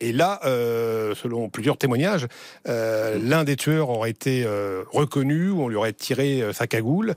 [0.00, 2.26] Et là, selon plusieurs témoignages,
[2.66, 4.46] l'un des tueurs aurait été
[4.92, 7.14] reconnu, on lui aurait tiré sa cagoule.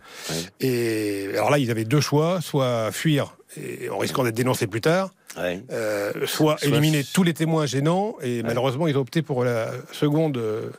[0.62, 4.82] Et alors là, ils avaient deux choix, soit fuir et en risquant d'être dénoncé plus
[4.82, 9.72] tard, euh, soit, éliminer tous les témoins gênants, et malheureusement ils ont opté pour la
[9.92, 10.70] seconde euh,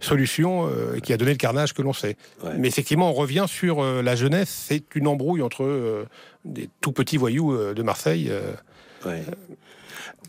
[0.00, 2.16] solution euh, qui a donné le carnage que l'on sait.
[2.56, 6.06] Mais effectivement, on revient sur la jeunesse, c'est une embrouille entre
[6.44, 8.32] des tout petits voyous de Marseille.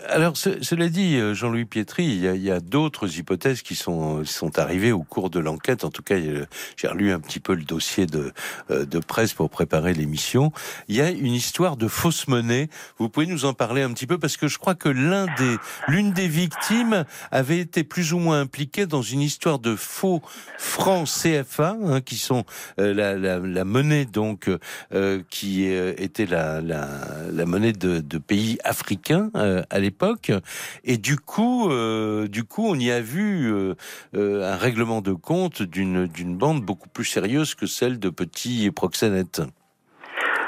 [0.08, 4.92] Alors, cela dit, euh, Jean-Louis Pietri, il y a, d'autres hypothèses qui sont, sont arrivées
[4.92, 5.84] au cours de l'enquête.
[5.84, 6.16] En tout cas,
[6.76, 8.32] j'ai relu un petit peu le dossier de,
[8.70, 10.52] euh, de presse pour préparer l'émission.
[10.88, 12.70] Il y a une histoire de fausse monnaie.
[12.98, 15.58] Vous pouvez nous en parler un petit peu parce que je crois que l'un des,
[15.88, 20.22] l'une des victimes avait été plus ou moins impliquée dans une histoire de faux
[20.58, 22.46] francs CFA, hein, qui sont
[22.80, 24.50] euh, la, la, la, monnaie donc
[25.30, 26.88] qui était la, la,
[27.32, 29.91] la monnaie de, de pays africains à l'époque.
[30.84, 33.76] Et du coup, euh, du coup, on y a vu euh,
[34.16, 38.72] euh, un règlement de compte d'une d'une bande beaucoup plus sérieuse que celle de petits
[38.72, 39.42] proxénètes.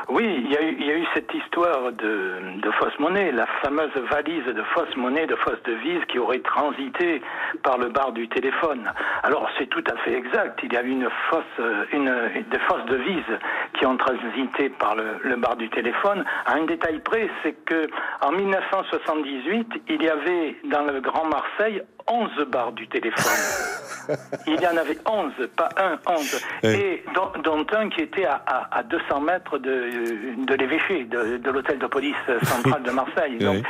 [0.09, 0.72] Oui, il y, a eu,
[1.13, 6.19] cette histoire de, fausse monnaie, la fameuse valise de fausse monnaie, de fausse devise qui
[6.19, 7.21] aurait transité
[7.61, 8.91] par le bar du téléphone.
[9.23, 10.59] Alors c'est tout à fait exact.
[10.63, 13.39] Il y a eu une fausse, une, des fausses devises
[13.77, 16.23] qui ont transité par le, le bar du téléphone.
[16.45, 17.87] À un détail près, c'est que
[18.21, 24.17] en 1978, il y avait dans le Grand Marseille 11 bars du téléphone.
[24.47, 26.41] Il y en avait 11, pas un, 11.
[26.63, 31.79] Et dont, un qui était à, à, 200 mètres de, de l'évêché, de, de l'hôtel
[31.79, 33.37] de police central de Marseille.
[33.37, 33.63] Donc.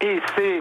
[0.00, 0.60] Et c'est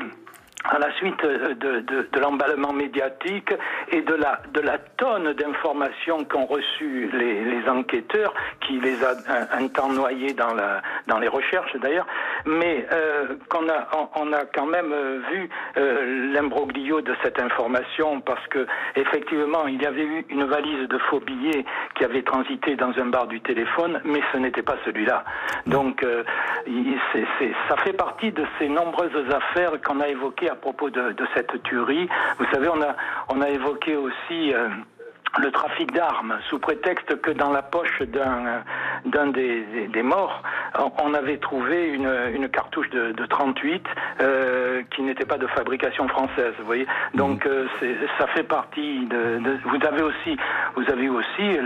[0.65, 3.53] à la suite de, de, l'emballement médiatique
[3.91, 9.13] et de la, tonne d'informations qu'ont reçues les, enquêteurs, qui les a
[9.51, 12.07] un, temps noyés dans, les recherches d'ailleurs,
[12.45, 18.65] mais euh, qu'on a, quand même euh, vu euh, l'imbroglio de cette information parce que
[18.95, 21.65] effectivement il y avait eu une valise de faux billets
[21.95, 25.23] qui avait transité dans un bar du téléphone, mais ce n'était pas celui-là.
[25.65, 26.23] Donc euh,
[27.69, 32.07] ça fait partie de ces nombreuses affaires qu'on a évoquées à propos de, cette tuerie.
[32.39, 34.67] Vous savez, on a, évoqué aussi euh,
[35.39, 40.43] le trafic d'armes sous prétexte que dans la poche d'un des, morts,
[41.03, 43.83] on avait trouvé une, une cartouche de, de 38
[44.21, 46.53] euh, qui n'était pas de fabrication française.
[46.59, 47.49] Vous voyez, donc mmh.
[47.49, 47.67] euh,
[48.17, 50.37] ça fait partie de, de, Vous avez aussi,
[50.75, 51.57] vous avez aussi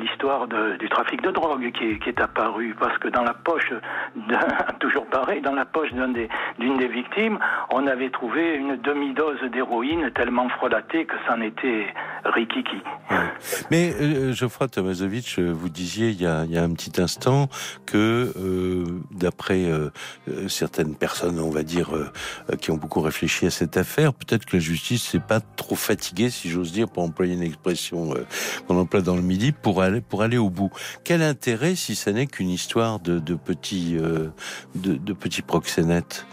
[0.00, 3.72] l'histoire du trafic de drogue qui est, qui est apparu parce que dans la poche,
[4.80, 7.38] toujours pareil, dans la poche d'une des, des victimes,
[7.70, 11.86] on avait trouvé une demi-dose d'héroïne tellement frelatée que c'en était
[12.24, 12.82] rikiki.
[13.70, 17.00] Mais euh, Geoffroy Tomazovic, euh, vous disiez il y, a, il y a un petit
[17.00, 17.48] instant
[17.86, 18.47] que, euh,
[19.10, 19.90] d'après euh,
[20.28, 22.10] euh certaines personnes, on va dire, euh,
[22.56, 26.30] qui ont beaucoup réfléchi à cette affaire, peut-être que la justice s'est pas trop fatiguée,
[26.30, 28.14] si j'ose dire, pour employer une expression
[28.66, 30.70] qu'on emploie dans le Midi, pour aller pour aller au bout.
[31.04, 33.96] Quel intérêt, si ce n'est qu'une histoire de, petits
[34.74, 36.26] de petits proxénètes?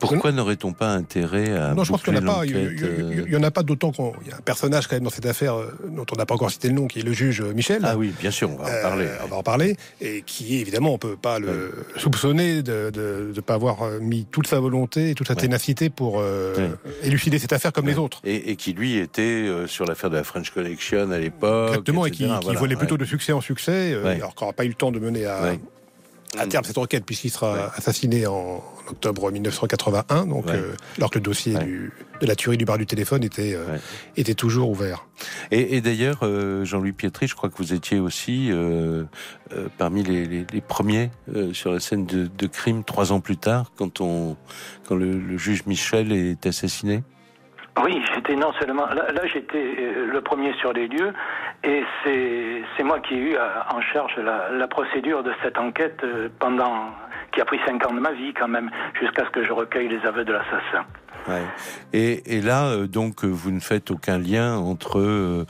[0.00, 2.46] Pourquoi n'aurait-on pas intérêt à Non, je pense qu'il n'y en a pas.
[2.46, 5.26] Il y, en a pas d'autant qu'il y a un personnage quand même dans cette
[5.26, 7.82] affaire euh, dont on n'a pas encore cité le nom, qui est le juge Michel.
[7.84, 9.06] Ah oui, bien sûr, on va en parler.
[9.06, 13.40] Euh, on va en parler, et qui évidemment on peut pas le soupçonner de ne
[13.40, 16.22] pas avoir euh, mis toute sa volonté et toute sa ténacité pour
[17.02, 18.20] élucider cette affaire comme les autres.
[18.24, 21.68] Et, qui lui était sur l'affaire de la French Connection à l'époque.
[21.68, 24.74] Exactement, et qui, volait plutôt de succès en succès, alors qu'on n'aura pas eu le
[24.74, 25.56] temps de mener à
[26.38, 31.24] à terme cette enquête, puisqu'il sera assassiné en octobre 1981, donc euh, alors que le
[31.24, 33.78] dossier de la tuerie du bar du téléphone était euh,
[34.16, 35.06] était toujours ouvert.
[35.50, 38.50] Et, d'ailleurs, euh, Jean-Louis Pietri, je crois que vous étiez aussi
[39.78, 41.10] parmi les, premiers
[41.52, 44.36] sur la scène de, crime trois ans plus tard, quand on
[44.86, 47.02] quand le juge Michel est assassiné.
[47.82, 51.12] Oui, j'étais non seulement là, j'étais euh, le premier sur les lieux
[51.62, 56.28] et c'est moi qui ai eu en charge la, la procédure de cette enquête euh,
[56.38, 56.90] pendant
[57.32, 59.88] qui a pris cinq ans de ma vie quand même jusqu'à ce que je recueille
[59.88, 60.86] les aveux de l'assassin.
[61.28, 61.42] Ouais.
[61.92, 65.44] Et, et, là, euh, donc, vous ne faites aucun lien entre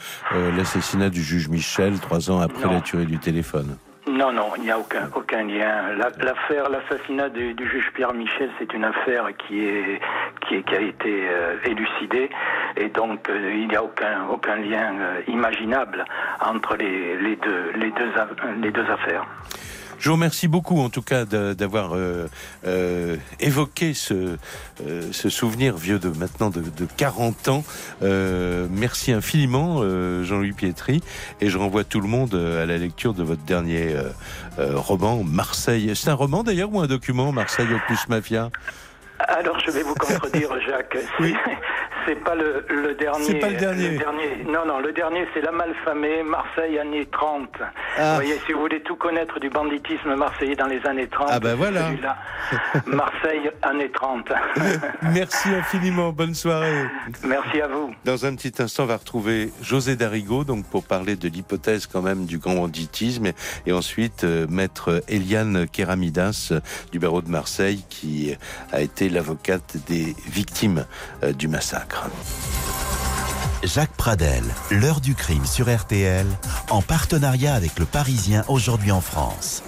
[0.57, 3.77] l'assassinat du juge Michel trois ans après la tuerie du téléphone?
[4.09, 5.93] Non, non, il n'y a aucun, aucun lien.
[5.97, 10.01] L'affaire, l'assassinat du, juge Pierre Michel, c'est une affaire qui, est,
[10.47, 12.31] qui, qui a été euh, élucidée
[12.77, 16.05] et donc euh, il n'y a aucun, aucun lien euh, imaginable
[16.41, 18.13] entre les, les, deux, les, deux,
[18.63, 19.27] les deux affaires.
[19.99, 22.29] Je vous remercie beaucoup, en tout cas, d'avoir euh,
[22.67, 24.37] euh, évoqué ce,
[24.87, 27.65] euh, ce, souvenir vieux de maintenant de, de 40 ans.
[28.03, 29.83] merci infiniment,
[30.23, 31.03] Jean-Louis Pietri,
[31.41, 33.95] et je renvoie tout le monde à la lecture de votre dernier
[34.59, 35.93] roman, Marseille.
[35.95, 38.51] C'est un roman d'ailleurs ou un document, Marseille au plus mafia?
[39.19, 40.99] Alors je vais vous contredire, Jacques.
[41.21, 41.35] Oui.
[42.07, 43.25] C'est pas le, le dernier.
[43.25, 43.99] C'est pas le dernier.
[44.47, 47.49] Non, non, le dernier c'est La Malfamée, Marseille, années 30.
[47.99, 48.11] Ah.
[48.11, 51.41] Vous voyez, si vous voulez tout connaître du banditisme marseillais dans les années 30, ah
[51.41, 51.91] ben voilà.
[52.87, 54.33] Marseille, années 30.
[55.03, 56.85] Merci infiniment, bonne soirée.
[57.25, 57.93] Merci à vous.
[58.05, 62.03] Dans un petit instant, on va retrouver José Darigo, donc pour parler de l'hypothèse quand
[62.03, 63.33] même du grand banditisme,
[63.67, 66.53] et ensuite euh, maître Eliane Keramidas
[66.93, 68.37] du barreau de Marseille, qui
[68.73, 70.87] a été l'avocate des victimes
[71.23, 71.96] euh, du massacre.
[73.63, 76.27] Jacques Pradel, l'heure du crime sur RTL,
[76.71, 79.63] en partenariat avec le Parisien aujourd'hui en France.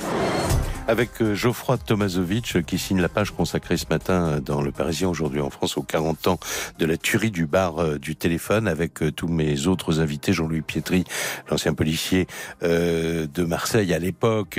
[0.88, 4.73] Avec euh, Geoffroy Tomasovic euh, qui signe la page consacrée ce matin euh, dans Le
[4.73, 6.41] Parisien aujourd'hui en France aux 40 ans
[6.79, 11.05] de la tuerie du bar du téléphone avec tous mes autres invités, Jean-Louis Pietri,
[11.51, 12.27] l'ancien policier
[12.62, 14.59] de Marseille à l'époque,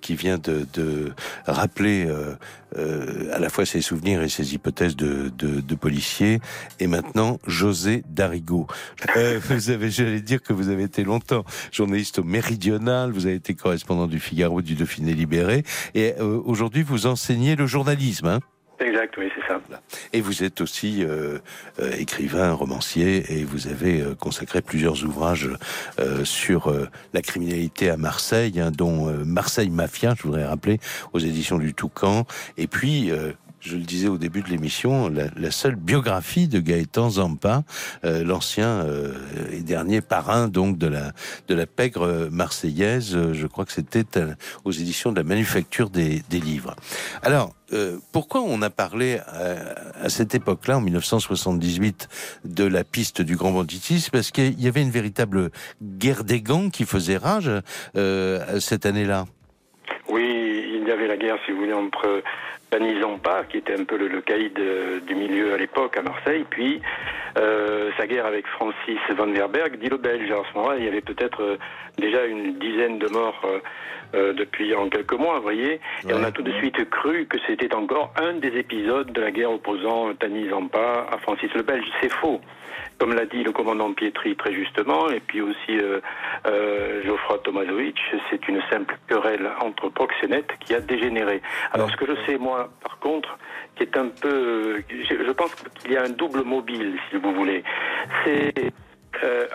[0.00, 1.12] qui vient de
[1.46, 2.08] rappeler
[2.76, 6.40] à la fois ses souvenirs et ses hypothèses de, de, de policier,
[6.78, 8.66] et maintenant José Darigo.
[9.48, 13.54] vous avez, j'allais dire que vous avez été longtemps journaliste au Méridional, vous avez été
[13.54, 18.26] correspondant du Figaro, du Dauphiné Libéré, et euh, aujourd'hui, vous enseignez le journalisme.
[18.26, 18.40] Hein?
[18.80, 19.30] Exact, oui,
[20.12, 21.38] Et vous êtes aussi euh,
[21.80, 25.50] euh, écrivain, romancier, et vous avez consacré plusieurs ouvrages
[26.24, 26.72] sur
[27.12, 30.80] la criminalité à Marseille, hein, dont Marseille Mafia, je voudrais rappeler,
[31.12, 32.26] aux éditions du Toucan.
[32.56, 33.10] Et puis,
[33.60, 37.62] je le disais au début de l'émission, la, seule biographie de Gaëtan Zampa,
[38.04, 39.14] euh, l'ancien euh,
[39.52, 41.12] et dernier parrain donc de la
[41.48, 43.32] de la pègre marseillaise.
[43.32, 46.74] Je crois que c'était euh, aux éditions de la Manufacture des, livres.
[47.22, 47.54] Alors.
[48.10, 49.20] pourquoi on a parlé
[50.04, 52.08] à, cette époque-là, en 1978,
[52.44, 54.10] de la piste du grand banditisme?
[54.10, 57.50] Parce qu'il y avait une véritable guerre des gangs qui faisait rage
[58.58, 59.26] cette année-là?
[60.08, 60.39] Oui,
[60.90, 62.22] y avait la guerre, si vous voulez, entre
[63.00, 66.44] Zampa, qui était un peu le, le caïd euh, du milieu à l'époque à Marseille,
[66.48, 66.80] puis
[67.38, 70.30] euh, sa guerre avec Francis Van Verberg, dit le Belge.
[70.30, 71.56] À ce moment-là, il y avait peut-être euh,
[71.98, 73.40] déjà une dizaine de morts
[74.14, 77.38] euh, depuis en quelques mois, vous voyez, et on a tout de suite cru que
[77.46, 81.86] c'était encore un des épisodes de la guerre opposant Danny Zampa à Francis le Belge.
[82.00, 82.40] C'est faux
[83.00, 86.00] comme l'a dit le commandant Pietri très justement, et puis aussi euh,
[86.46, 87.98] euh, Geoffroy Tomasovic,
[88.30, 91.40] c'est une simple querelle entre proxénètes qui a dégénéré.
[91.72, 93.38] Alors ce que je sais moi, par contre,
[93.80, 97.64] qui est un peu, je pense qu'il y a un double mobile, si vous voulez,
[98.24, 98.72] c'est
[99.24, 99.46] euh,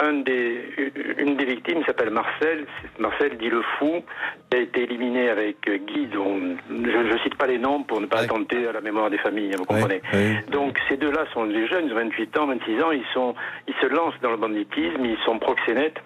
[0.00, 2.66] un des, une des victimes s'appelle Marcel.
[2.98, 4.02] Marcel dit le fou.
[4.52, 8.06] Il a été éliminé avec Guy, dont je ne cite pas les noms pour ne
[8.06, 10.02] pas attenter à la mémoire des familles, vous comprenez.
[10.50, 13.34] Donc ces deux-là sont des jeunes, ils ont 28 ans, 26 ans, ils, sont,
[13.66, 15.98] ils se lancent dans le banditisme, ils sont proxénètes.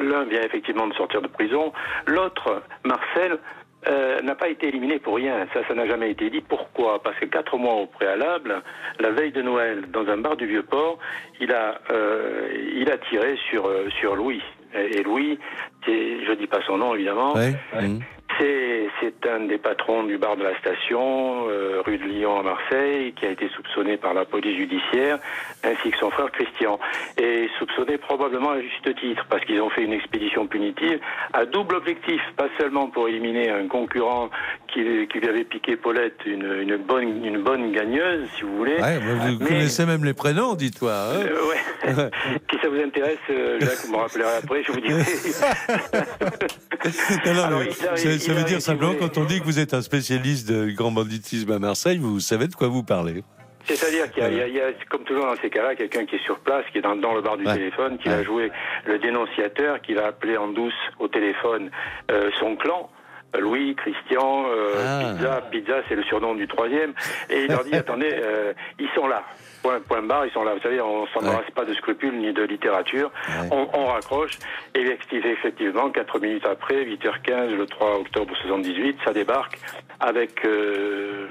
[0.00, 1.72] L'un vient effectivement de sortir de prison,
[2.06, 3.38] l'autre, Marcel,
[3.86, 5.46] euh, n'a pas été éliminé pour rien.
[5.54, 6.40] Ça, ça n'a jamais été dit.
[6.40, 7.00] Pourquoi?
[7.02, 8.62] Parce que quatre mois au préalable,
[8.98, 10.98] la veille de Noël, dans un bar du Vieux-Port,
[11.40, 14.42] il a, euh, il a tiré sur, euh, sur Louis.
[14.74, 15.38] Et, Louis,
[15.86, 18.00] je dis pas son nom évidemment, mmh.
[18.38, 23.12] C'est un des patrons du bar de la station, euh, rue de Lyon à Marseille,
[23.14, 25.18] qui a été soupçonné par la police judiciaire,
[25.64, 26.78] ainsi que son frère Christian.
[27.16, 31.00] Et soupçonné probablement à juste titre, parce qu'ils ont fait une expédition punitive
[31.32, 34.30] à double objectif, pas seulement pour éliminer un concurrent
[34.72, 38.76] qui, lui avait piqué Paulette, une, bonne, une bonne gagneuse, si vous voulez.
[38.78, 40.92] vous connaissez même les prénoms, dis-toi.
[40.92, 41.56] Hein euh, ouais.
[42.50, 45.02] si ça vous intéresse, euh, Jacques, vous me rappellerez après, je vous dirai.
[48.18, 51.52] ça veut dire simplement, quand on dit que vous êtes un spécialiste du grand banditisme
[51.52, 53.22] à Marseille, vous savez de quoi vous parlez.
[53.68, 56.78] C'est-à-dire qu'il y, a, comme toujours dans ces cas-là, quelqu'un qui est sur place, qui
[56.78, 58.50] est dans, le bar du téléphone, qui va jouer
[58.86, 61.70] le dénonciateur, qui va appeler en douce au téléphone
[62.10, 62.88] euh, son clan.
[63.36, 65.12] Louis, Christian, euh, ah.
[65.12, 66.94] Pizza, Pizza, c'est le surnom du troisième,
[67.28, 69.22] et il leur dit attendez, euh, ils sont là.
[69.62, 70.54] Point, point barre, ils sont là.
[70.54, 73.10] Vous savez, on s'embrasse pas de scrupules ni de littérature.
[73.50, 74.38] On, on, raccroche
[74.74, 79.58] et effectivement, 4 minutes après, 8h15, le 3 octobre 78, ça débarque
[79.98, 81.26] avec euh,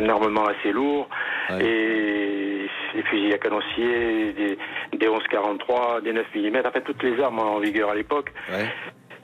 [0.00, 1.08] un, armement assez lourd
[1.60, 4.58] et des fusils à canoncier, des,
[4.96, 8.32] des 11-43, des 9 mm, en fait toutes les armes en vigueur à l'époque.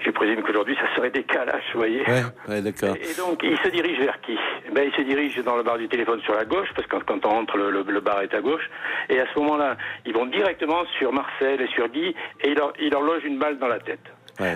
[0.00, 2.02] Je présume qu'aujourd'hui, ça serait des calages, vous voyez.
[2.48, 2.94] Ouais, d'accord.
[2.96, 4.38] Et, donc, il se dirige vers qui?
[4.72, 7.26] Ben, Il se dirige dans le bar du téléphone sur la gauche, parce que quand
[7.26, 8.70] on rentre, le, le, bar est à gauche.
[9.08, 12.72] Et à ce moment-là, ils vont directement sur Marcel et sur Guy, et il leur,
[12.80, 14.00] il leur loge une balle dans la tête.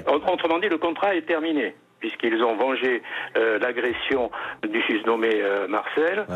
[0.07, 1.75] Autrement dit, le contrat est terminé.
[1.99, 3.03] puisqu'ils ont vengé
[3.37, 4.31] euh, l'agression
[4.69, 6.27] du susnommé euh, Marcel,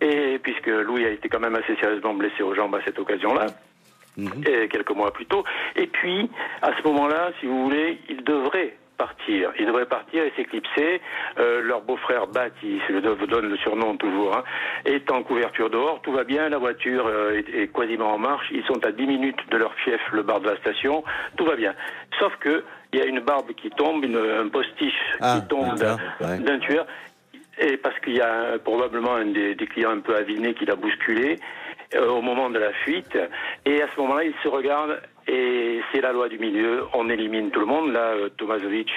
[0.00, 3.46] et puisque Louis a été quand même assez sérieusement blessé aux jambes à cette occasion-là.
[4.18, 5.44] Et quelques mois plus tôt.
[5.74, 6.30] Et puis,
[6.62, 9.52] à ce moment-là, si vous voulez, il devrait partir.
[9.58, 11.00] Ils devraient partir et s'éclipser.
[11.38, 14.44] Euh, leur beau-frère Bat, il le donne le surnom toujours, hein,
[14.84, 16.00] est en couverture dehors.
[16.02, 18.46] Tout va bien, la voiture euh, est, est quasiment en marche.
[18.52, 21.04] Ils sont à 10 minutes de leur fief, le bar de la station.
[21.36, 21.74] Tout va bien.
[22.18, 25.74] Sauf que il y a une barbe qui tombe, une, un postiche Ah, qui tombe
[25.74, 26.58] d'un ouais.
[26.60, 26.86] tueur.
[27.58, 30.66] Et parce qu'il y a euh, probablement un des, des clients un peu avinés qui
[30.66, 31.38] l'a bousculé
[31.94, 33.18] au moment de la fuite.
[33.64, 36.84] Et à ce moment-là, ils se regardent et c'est la loi du milieu.
[36.94, 37.92] On élimine tout le monde.
[37.92, 38.88] Là, euh, Tomasovic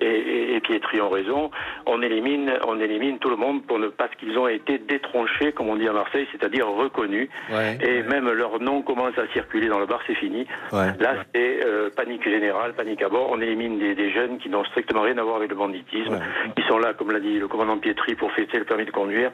[0.00, 1.50] et, et, et Pietri ont raison.
[1.86, 5.68] On élimine, on élimine tout le monde pour ne parce qu'ils ont été détronchés, comme
[5.70, 7.30] on dit à Marseille, c'est-à-dire reconnus.
[7.50, 7.78] Ouais.
[7.80, 10.46] Et même leur nom commence à circuler dans le bar, c'est fini.
[10.70, 10.92] Ouais.
[10.98, 13.30] Là, c'est euh, panique générale, panique à bord.
[13.30, 16.18] On élimine des, des jeunes qui n'ont strictement rien à voir avec le banditisme.
[16.58, 19.30] Ils sont là, comme l'a dit le commandant Pietri, pour fêter le permis de conduire.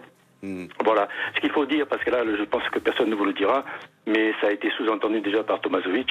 [0.47, 0.67] Hmm.
[0.85, 1.09] Voilà.
[1.35, 3.65] Ce qu'il faut dire, parce que là, je pense que personne ne vous le dira,
[4.07, 6.09] mais ça a été sous-entendu déjà par Tomasovic.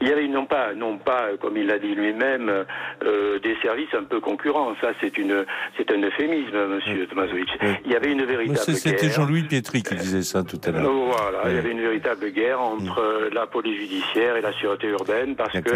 [0.00, 2.64] Il y avait non pas, non pas, comme il l'a dit lui-même,
[3.04, 4.74] euh, des services un peu concurrents.
[4.80, 5.44] Ça, c'est une,
[5.76, 7.48] c'est un euphémisme, Monsieur Tomasovic.
[7.84, 9.16] Il y avait une véritable c'est- C'était guerre.
[9.16, 10.84] Jean-Louis Pietri qui disait ça tout à l'heure.
[10.84, 14.88] Euh, Voilà, il y avait une véritable guerre entre la police judiciaire et la sûreté
[14.88, 15.70] urbaine parce que,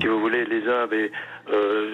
[0.00, 1.10] si vous voulez, les uns avaient,
[1.52, 1.90] euh,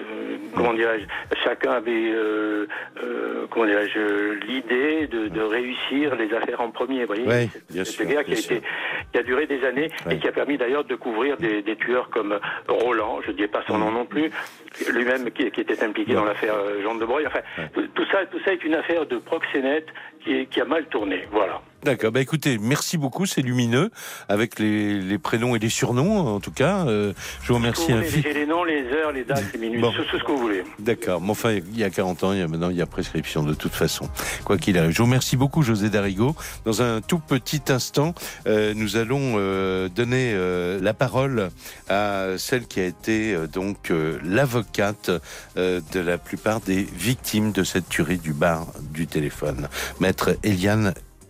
[0.55, 1.05] comment dirais-je,
[1.43, 2.67] chacun avait, euh,
[3.03, 7.01] euh, comment dirais-je, l'idée de, de réussir les affaires en premier.
[7.05, 8.61] Vous voyez, Cette- bien cette sûr, guerre qui a, été,
[9.11, 10.15] qui a duré des années Ouais.
[10.15, 13.47] et qui a permis d'ailleurs de couvrir des, des tueurs comme Roland, je ne dis
[13.47, 14.31] pas son nom non plus,
[14.91, 17.27] lui-même qui, qui était impliqué dans l'affaire euh, Jean de Broglie.
[17.27, 17.39] Enfin,
[17.73, 19.87] tout, tout ça, tout ça est une affaire de proxénète
[20.23, 21.27] qui, qui a mal tourné.
[21.31, 21.61] Voilà.
[21.85, 22.11] D'accord.
[22.11, 23.91] Bah écoutez, merci beaucoup, c'est lumineux
[24.27, 26.87] avec les, les prénoms et les surnoms en tout cas.
[26.87, 28.33] Euh, je vous remercie Vous infiniment.
[28.33, 29.91] Les noms, les heures, les dates, les minutes, Bon.
[29.91, 30.63] tout, tout ce que vous voulez.
[30.79, 31.21] D'accord.
[31.21, 33.43] Mais enfin, il y a 40 ans, il y a maintenant il y a prescription
[33.43, 34.09] de toute façon.
[34.45, 34.93] Quoi qu'il arrive.
[34.93, 36.35] Je vous remercie beaucoup, José Darigo.
[36.65, 38.15] Dans un tout petit instant,
[38.47, 40.33] euh, nous allons euh, donner
[40.81, 41.51] la parole
[41.87, 43.91] à celle qui a été donc
[44.23, 45.11] l'avocate
[45.55, 49.67] de la plupart des victimes de cette tuerie du bar du téléphone,
[49.99, 50.95] maître Eliane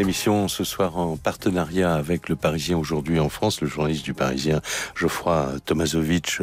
[0.00, 3.60] Émission ce soir en partenariat avec le Parisien aujourd'hui en France.
[3.60, 4.60] Le journaliste du Parisien
[4.94, 6.38] Geoffroy Tomasovic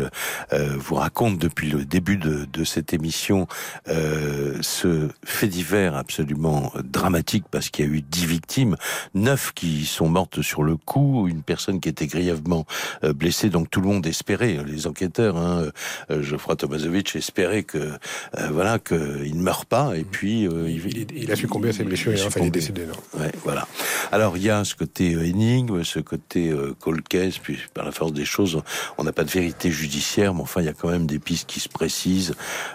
[0.51, 3.47] euh, vous raconte depuis le début de, de cette émission
[3.87, 8.75] euh, ce fait divers absolument dramatique parce qu'il y a eu dix victimes,
[9.13, 12.65] neuf qui sont mortes sur le coup, une personne qui était grièvement
[13.05, 13.49] euh, blessée.
[13.49, 15.69] Donc tout le monde espérait, les enquêteurs, hein,
[16.11, 21.07] euh, Geoffroy Tomasovic espérait que euh, voilà qu'il ne meure pas et puis euh, Il,
[21.15, 22.85] il a succombé à ses blessures et il a enfin, il est décédé.
[22.85, 23.21] non.
[23.21, 23.67] Ouais, voilà.
[24.11, 27.85] Alors il y a ce côté euh, énigme, ce côté euh, cold case, puis par
[27.85, 28.61] la force des choses,
[28.97, 31.47] on n'a pas de vérité judiciaire, mais enfin il y a quand même des pistes
[31.47, 32.33] qui se précisent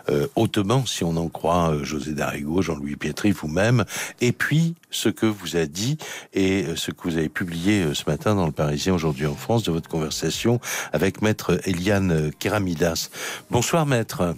[0.09, 3.85] euh, hautement, si on en croit euh, José Darigo, Jean-Louis Pietri, vous-même,
[4.21, 5.99] et puis ce que vous a dit
[6.35, 9.73] et ce que vous avez publié ce matin dans le Parisien aujourd'hui en France de
[9.73, 10.61] votre conversation
[10.93, 13.11] avec maître Eliane Keramidas.
[13.51, 14.35] Bonsoir maître.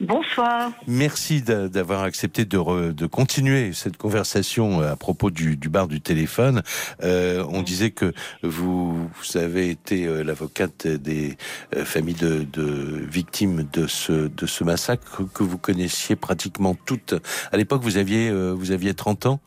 [0.00, 0.70] Bonsoir.
[0.86, 5.68] Merci d'a- d'avoir accepté de, re- de continuer cette conversation euh, à propos du, du
[5.68, 6.62] bar du téléphone.
[7.02, 11.36] Euh, on disait que vous, vous avez été euh, l'avocate des
[11.76, 17.14] euh, familles de, de victimes de ce, de ce massacre que vous connaissiez pratiquement toutes.
[17.52, 19.40] À l'époque, vous aviez, vous aviez 30 ans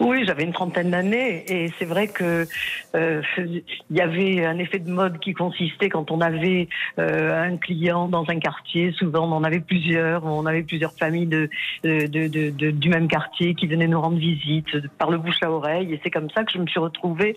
[0.00, 2.46] Oui, j'avais une trentaine d'années et c'est vrai que
[2.94, 3.62] euh, il
[3.96, 6.68] y avait un effet de mode qui consistait quand on avait
[6.98, 11.26] euh, un client dans un quartier, souvent on en avait plusieurs, on avait plusieurs familles
[11.26, 11.48] de,
[11.84, 14.66] de, de, du même quartier qui venaient nous rendre visite
[14.98, 17.36] par le bouche à oreille et c'est comme ça que je me suis retrouvée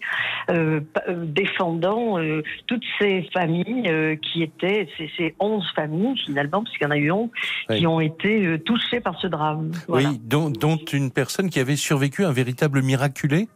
[0.50, 6.64] euh, euh, défendant euh, toutes ces familles euh, qui étaient, ces, ces 11 familles finalement,
[6.64, 7.30] puisqu'il y en a eu 11,
[7.70, 7.78] Oui.
[7.80, 9.72] qui ont été euh, touchées par ce drame.
[9.88, 10.10] Voilà.
[10.10, 13.48] Oui, dont, dont une personne qui avait survécu, un véritable miraculé?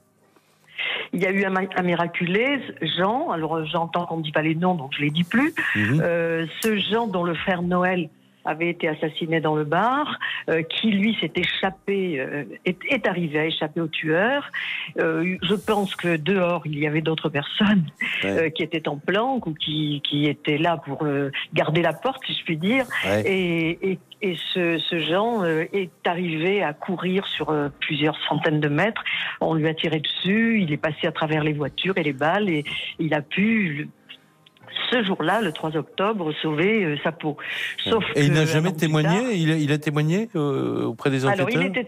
[1.14, 2.62] Il y a eu un, un miraculé,
[2.98, 3.30] Jean.
[3.32, 5.54] Alors j'entends qu'on ne dit pas les noms, donc je les dis plus.
[5.76, 6.02] Mhm.
[6.02, 8.10] Euh, ce Jean dont le frère Noël
[8.50, 10.18] avait été assassiné dans le bar,
[10.50, 14.52] euh, qui lui s'est échappé, euh, est, est arrivé à échapper au tueur.
[15.00, 17.86] Euh, je pense que dehors il y avait d'autres personnes
[18.24, 18.52] Ouais.
[18.52, 21.08] qui étaient en planque ou qui, qui étaient là pour
[21.54, 22.86] garder la porte, si je puis dire.
[23.06, 23.22] Ouais.
[23.26, 29.02] Et, et, et ce, ce Jean est arrivé à courir sur plusieurs centaines de mètres.
[29.40, 32.50] On lui a tiré dessus, il est passé à travers les voitures et les balles
[32.50, 32.64] et
[33.00, 33.90] il a pu,
[34.92, 37.38] ce jour-là, le 3 octobre, sauver euh, sa peau.
[37.84, 41.26] Sauf Et il n'a jamais témoigné tard- il a, il a témoigné euh, auprès des
[41.26, 41.88] enquêteurs alors, il était,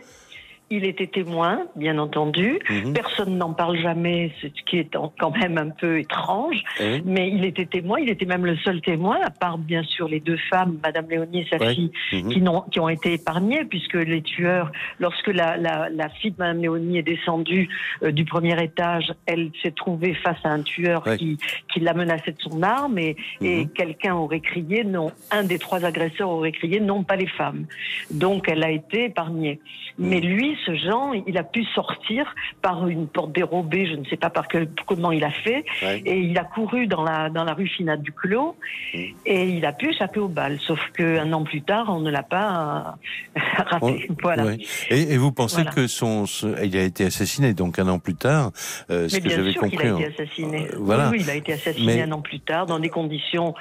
[0.71, 2.59] il était témoin, bien entendu.
[2.69, 2.93] Mhm.
[2.93, 6.63] Personne n'en parle jamais, ce qui est quand même un peu étrange.
[6.79, 10.07] Eh Mais il était témoin, il était même le seul témoin, à part bien sûr
[10.07, 11.73] les deux femmes, Madame Léonie et sa Ouais.
[11.75, 12.29] fille, Mhm.
[12.31, 16.37] qui, n'ont- qui ont été épargnées, puisque les tueurs, lorsque la, la, la fille de
[16.39, 17.67] Madame Léonie est descendue
[18.03, 21.17] euh, du premier étage, elle s'est trouvée face à un tueur Ouais.
[21.17, 21.37] qui,
[21.73, 23.69] qui la menaçait de son arme, et, et Mhm.
[23.69, 27.65] quelqu'un aurait crié, non, un des trois agresseurs aurait crié, non, pas les femmes.
[28.09, 29.59] Donc elle a été épargnée.
[29.99, 34.17] Mais lui, ce Jean, il a pu sortir par une porte dérobée, je ne sais
[34.17, 36.01] pas par quel, comment il a fait, Ouais.
[36.05, 38.55] et il a couru dans la, dans la rue Finade du Clos,
[38.93, 38.97] Mm.
[39.25, 40.59] et il a pu échapper aux balles.
[40.61, 42.95] Sauf qu'un an plus tard, on ne l'a pas
[43.35, 44.09] euh, raté.
[44.21, 44.45] voilà.
[44.45, 44.57] Ouais.
[44.89, 45.71] Et, et vous pensez Voilà.
[45.71, 48.51] que son, ce- il a été assassiné donc un an plus tard,
[48.89, 49.87] euh, ce Mais que j'avais compris.
[49.87, 50.09] a été hein.
[50.13, 50.67] assassiné.
[50.71, 51.09] Euh, voilà.
[51.09, 53.53] Oui, il a été assassiné Mais- un an plus tard dans des conditions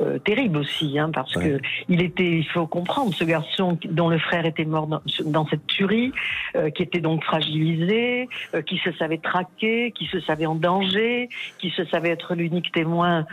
[0.00, 1.58] euh, terribles aussi, hein, parce Ouais.
[1.58, 5.46] que il était, il faut comprendre, ce garçon dont le frère était mort dans, dans
[5.46, 6.12] cette tuerie,
[6.54, 11.28] euh, qui était donc fragilisé, euh, qui se savait traqué, qui se savait en danger,
[11.58, 13.26] qui se savait être l'unique témoin.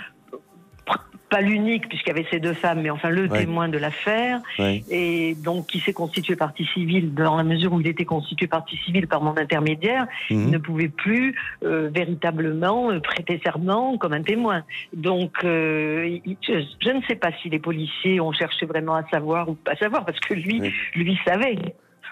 [1.29, 3.39] Pas l'unique, puisqu'il y avait ces deux femmes, mais enfin le Ouais.
[3.39, 4.83] témoin de l'affaire, Ouais.
[4.87, 8.77] et donc qui s'est constitué partie civile dans la mesure où il était constitué partie
[8.85, 10.51] civile par mon intermédiaire, il Mhm.
[10.51, 11.33] ne pouvait plus
[11.63, 14.63] euh, véritablement euh, prêter serment comme un témoin.
[14.93, 16.53] Donc, euh, il- je,
[16.85, 20.05] je ne sais pas si les policiers ont cherché vraiment à savoir ou pas savoir,
[20.05, 20.61] parce que lui,
[20.93, 21.55] lui savait,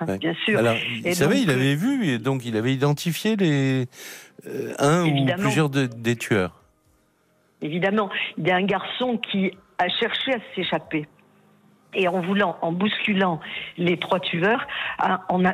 [0.08, 0.18] Ouais.
[0.18, 0.60] bien sûr.
[0.60, 3.88] Alors, il Et savait, donc, il euh, avait vu, et donc il avait identifié les
[4.48, 6.62] euh, un ou plusieurs de- des tueurs.
[7.62, 11.08] Évidemment, il y a un garçon qui a cherché à s'échapper.
[11.94, 13.40] Et en voulant, en bousculant
[13.78, 14.66] les trois tueurs,
[14.98, 15.54] a- on a,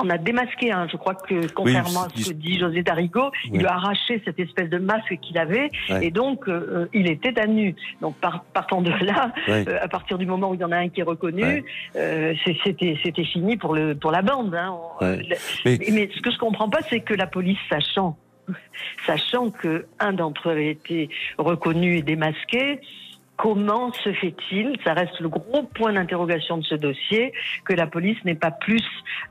[0.00, 0.88] on a démasqué un.
[0.88, 4.38] Je crois que, contrairement à ce que dit José Darigo, il lui a arraché cette
[4.40, 6.06] espèce de masque qu'il avait, Ouais.
[6.06, 7.74] et donc euh, il était à nu.
[8.00, 9.64] Donc par- partant de là, Ouais.
[9.68, 11.64] euh, à partir du moment où il y en a un qui est reconnu, Ouais.
[11.96, 12.34] euh,
[12.64, 14.54] c'était c'était fini pour le pour la bande.
[14.54, 14.74] Hein.
[15.00, 15.18] Mais-
[15.64, 18.16] mais, mais ce que je comprends pas, c'est que la police, sachant,
[19.06, 22.80] sachant que un d'entre eux avait été reconnu et démasqué,
[23.36, 27.32] comment se fait-il, ça reste le gros point d'interrogation de ce dossier,
[27.64, 28.82] que la police n'ait pas plus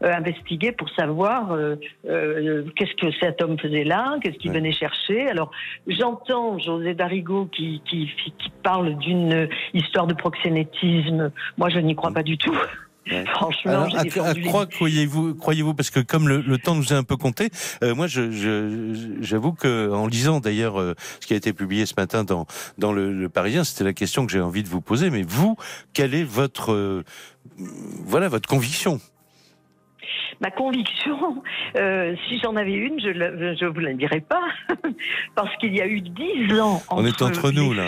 [0.04, 1.76] euh, investigué pour savoir euh,
[2.10, 4.58] euh, qu'est-ce que cet homme faisait là, qu'est-ce qu'il Ouais.
[4.58, 5.28] venait chercher?
[5.30, 5.51] Alors
[5.88, 11.32] j'entends José Darigo qui, qui, qui parle d'une histoire de proxénétisme.
[11.58, 12.56] Moi, je n'y crois pas du tout.
[13.12, 13.26] Ouais.
[13.34, 14.06] Franchement, Alors, à,
[14.49, 17.49] quoi croyez-vous, croyez-vous Parce que comme le, le temps nous a un peu compté,
[17.84, 21.86] euh, moi, je, je- j'avoue que en lisant d'ailleurs euh, ce qui a été publié
[21.86, 22.45] ce matin dans
[22.78, 25.10] dans le, le Parisien, c'était la question que j'ai envie de vous poser.
[25.10, 25.58] Mais vous,
[25.93, 27.04] quelle est votre euh,
[27.58, 29.01] voilà votre conviction?
[30.41, 31.43] Ma conviction,
[31.78, 34.41] euh, si j'en avais une, je ne vous la dirais pas,
[35.36, 37.88] parce qu'il y a eu dix ans entre, On est entre nous, là.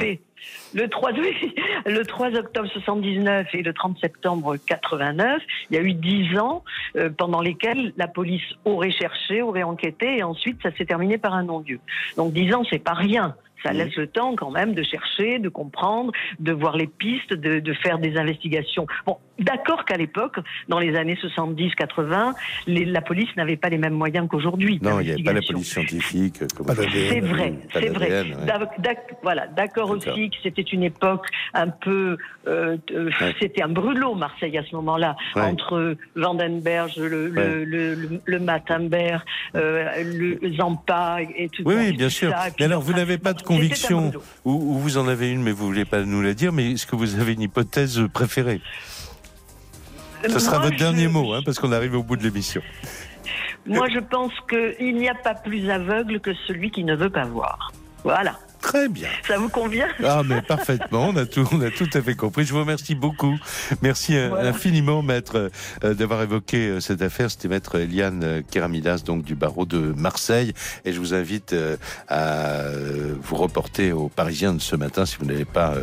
[0.74, 5.82] Le 3, oui, le 3 octobre 79 et le 30 septembre 89, il y a
[5.82, 6.64] eu dix ans
[6.98, 11.34] euh, pendant lesquels la police aurait cherché, aurait enquêté, et ensuite ça s'est terminé par
[11.34, 11.80] un non-lieu.
[12.18, 13.36] Donc dix ans, c'est pas rien.
[13.64, 17.60] Ça laisse le temps quand même de chercher, de comprendre, de voir les pistes, de,
[17.60, 18.86] de faire des investigations.
[19.08, 20.38] Bon, d'accord qu'à l'époque,
[20.70, 22.34] dans les années 70-80,
[22.68, 24.80] les- la police n'avait pas les mêmes moyens qu'aujourd'hui.
[24.82, 26.42] Non, il n'y avait pas la police scientifique.
[26.42, 26.48] euh.
[26.58, 28.10] C'est vrai, c'est vrai.
[28.22, 28.98] ouais.
[29.24, 32.18] Voilà, d'accord aussi que c'était une époque un peu,
[32.48, 33.34] euh, euh, Ouais.
[33.40, 35.42] c'était un brûlot Marseille à ce moment-là, Ouais.
[35.44, 37.48] entre Vandenberg, le, Ouais.
[37.48, 39.22] le, le, le, le Matenberg,
[39.56, 41.64] euh, le Zampa et tout.
[41.66, 42.32] Oui, oui, bien sûr.
[42.32, 44.12] ça, Mais alors, vous n'avez pas de conviction,
[44.44, 46.86] ou, ou vous en avez une, mais vous voulez pas nous la dire, mais est-ce
[46.86, 48.62] que vous avez une hypothèse préférée?
[50.24, 52.62] Ce sera Moi, votre dernier mot, hein, parce qu'on arrive au bout de l'émission.
[53.66, 57.26] Moi, je pense qu'il n'y a pas plus aveugle que celui qui ne veut pas
[57.26, 57.72] voir.
[58.04, 58.38] Voilà.
[58.66, 59.10] Très bien.
[59.28, 59.88] Ça vous convient?
[60.04, 62.46] Ah, mais parfaitement, on a tout, on a tout à fait compris.
[62.46, 63.36] Je vous remercie beaucoup.
[63.84, 64.50] Merci euh, Voilà.
[64.50, 65.52] infiniment, maître,
[65.84, 67.30] euh, d'avoir évoqué euh, cette affaire.
[67.30, 70.54] C'était maître Eliane Keramidas, donc du barreau de Marseille.
[70.84, 71.56] Et je vous invite
[72.08, 72.64] à
[73.22, 75.76] vous reporter au Parisien de ce matin si vous n'avez pas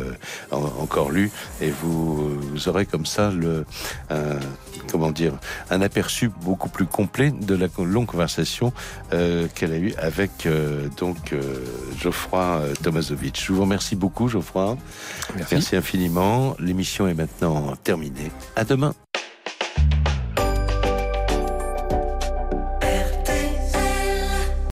[0.51, 1.31] en- encore lu.
[1.61, 3.65] Et vous, vous aurez comme ça le,
[4.09, 4.39] un-
[4.91, 5.33] comment dire,
[5.69, 8.73] un aperçu beaucoup plus complet de la longue conversation
[9.13, 11.65] euh, qu'elle a eue avec euh, donc euh,
[11.99, 13.41] Geoffroy Tomasovic.
[13.43, 14.77] Je vous remercie beaucoup, Geoffroy.
[15.35, 15.53] Merci.
[15.55, 16.55] Merci infiniment.
[16.59, 18.31] L'émission est maintenant terminée.
[18.55, 18.93] À demain.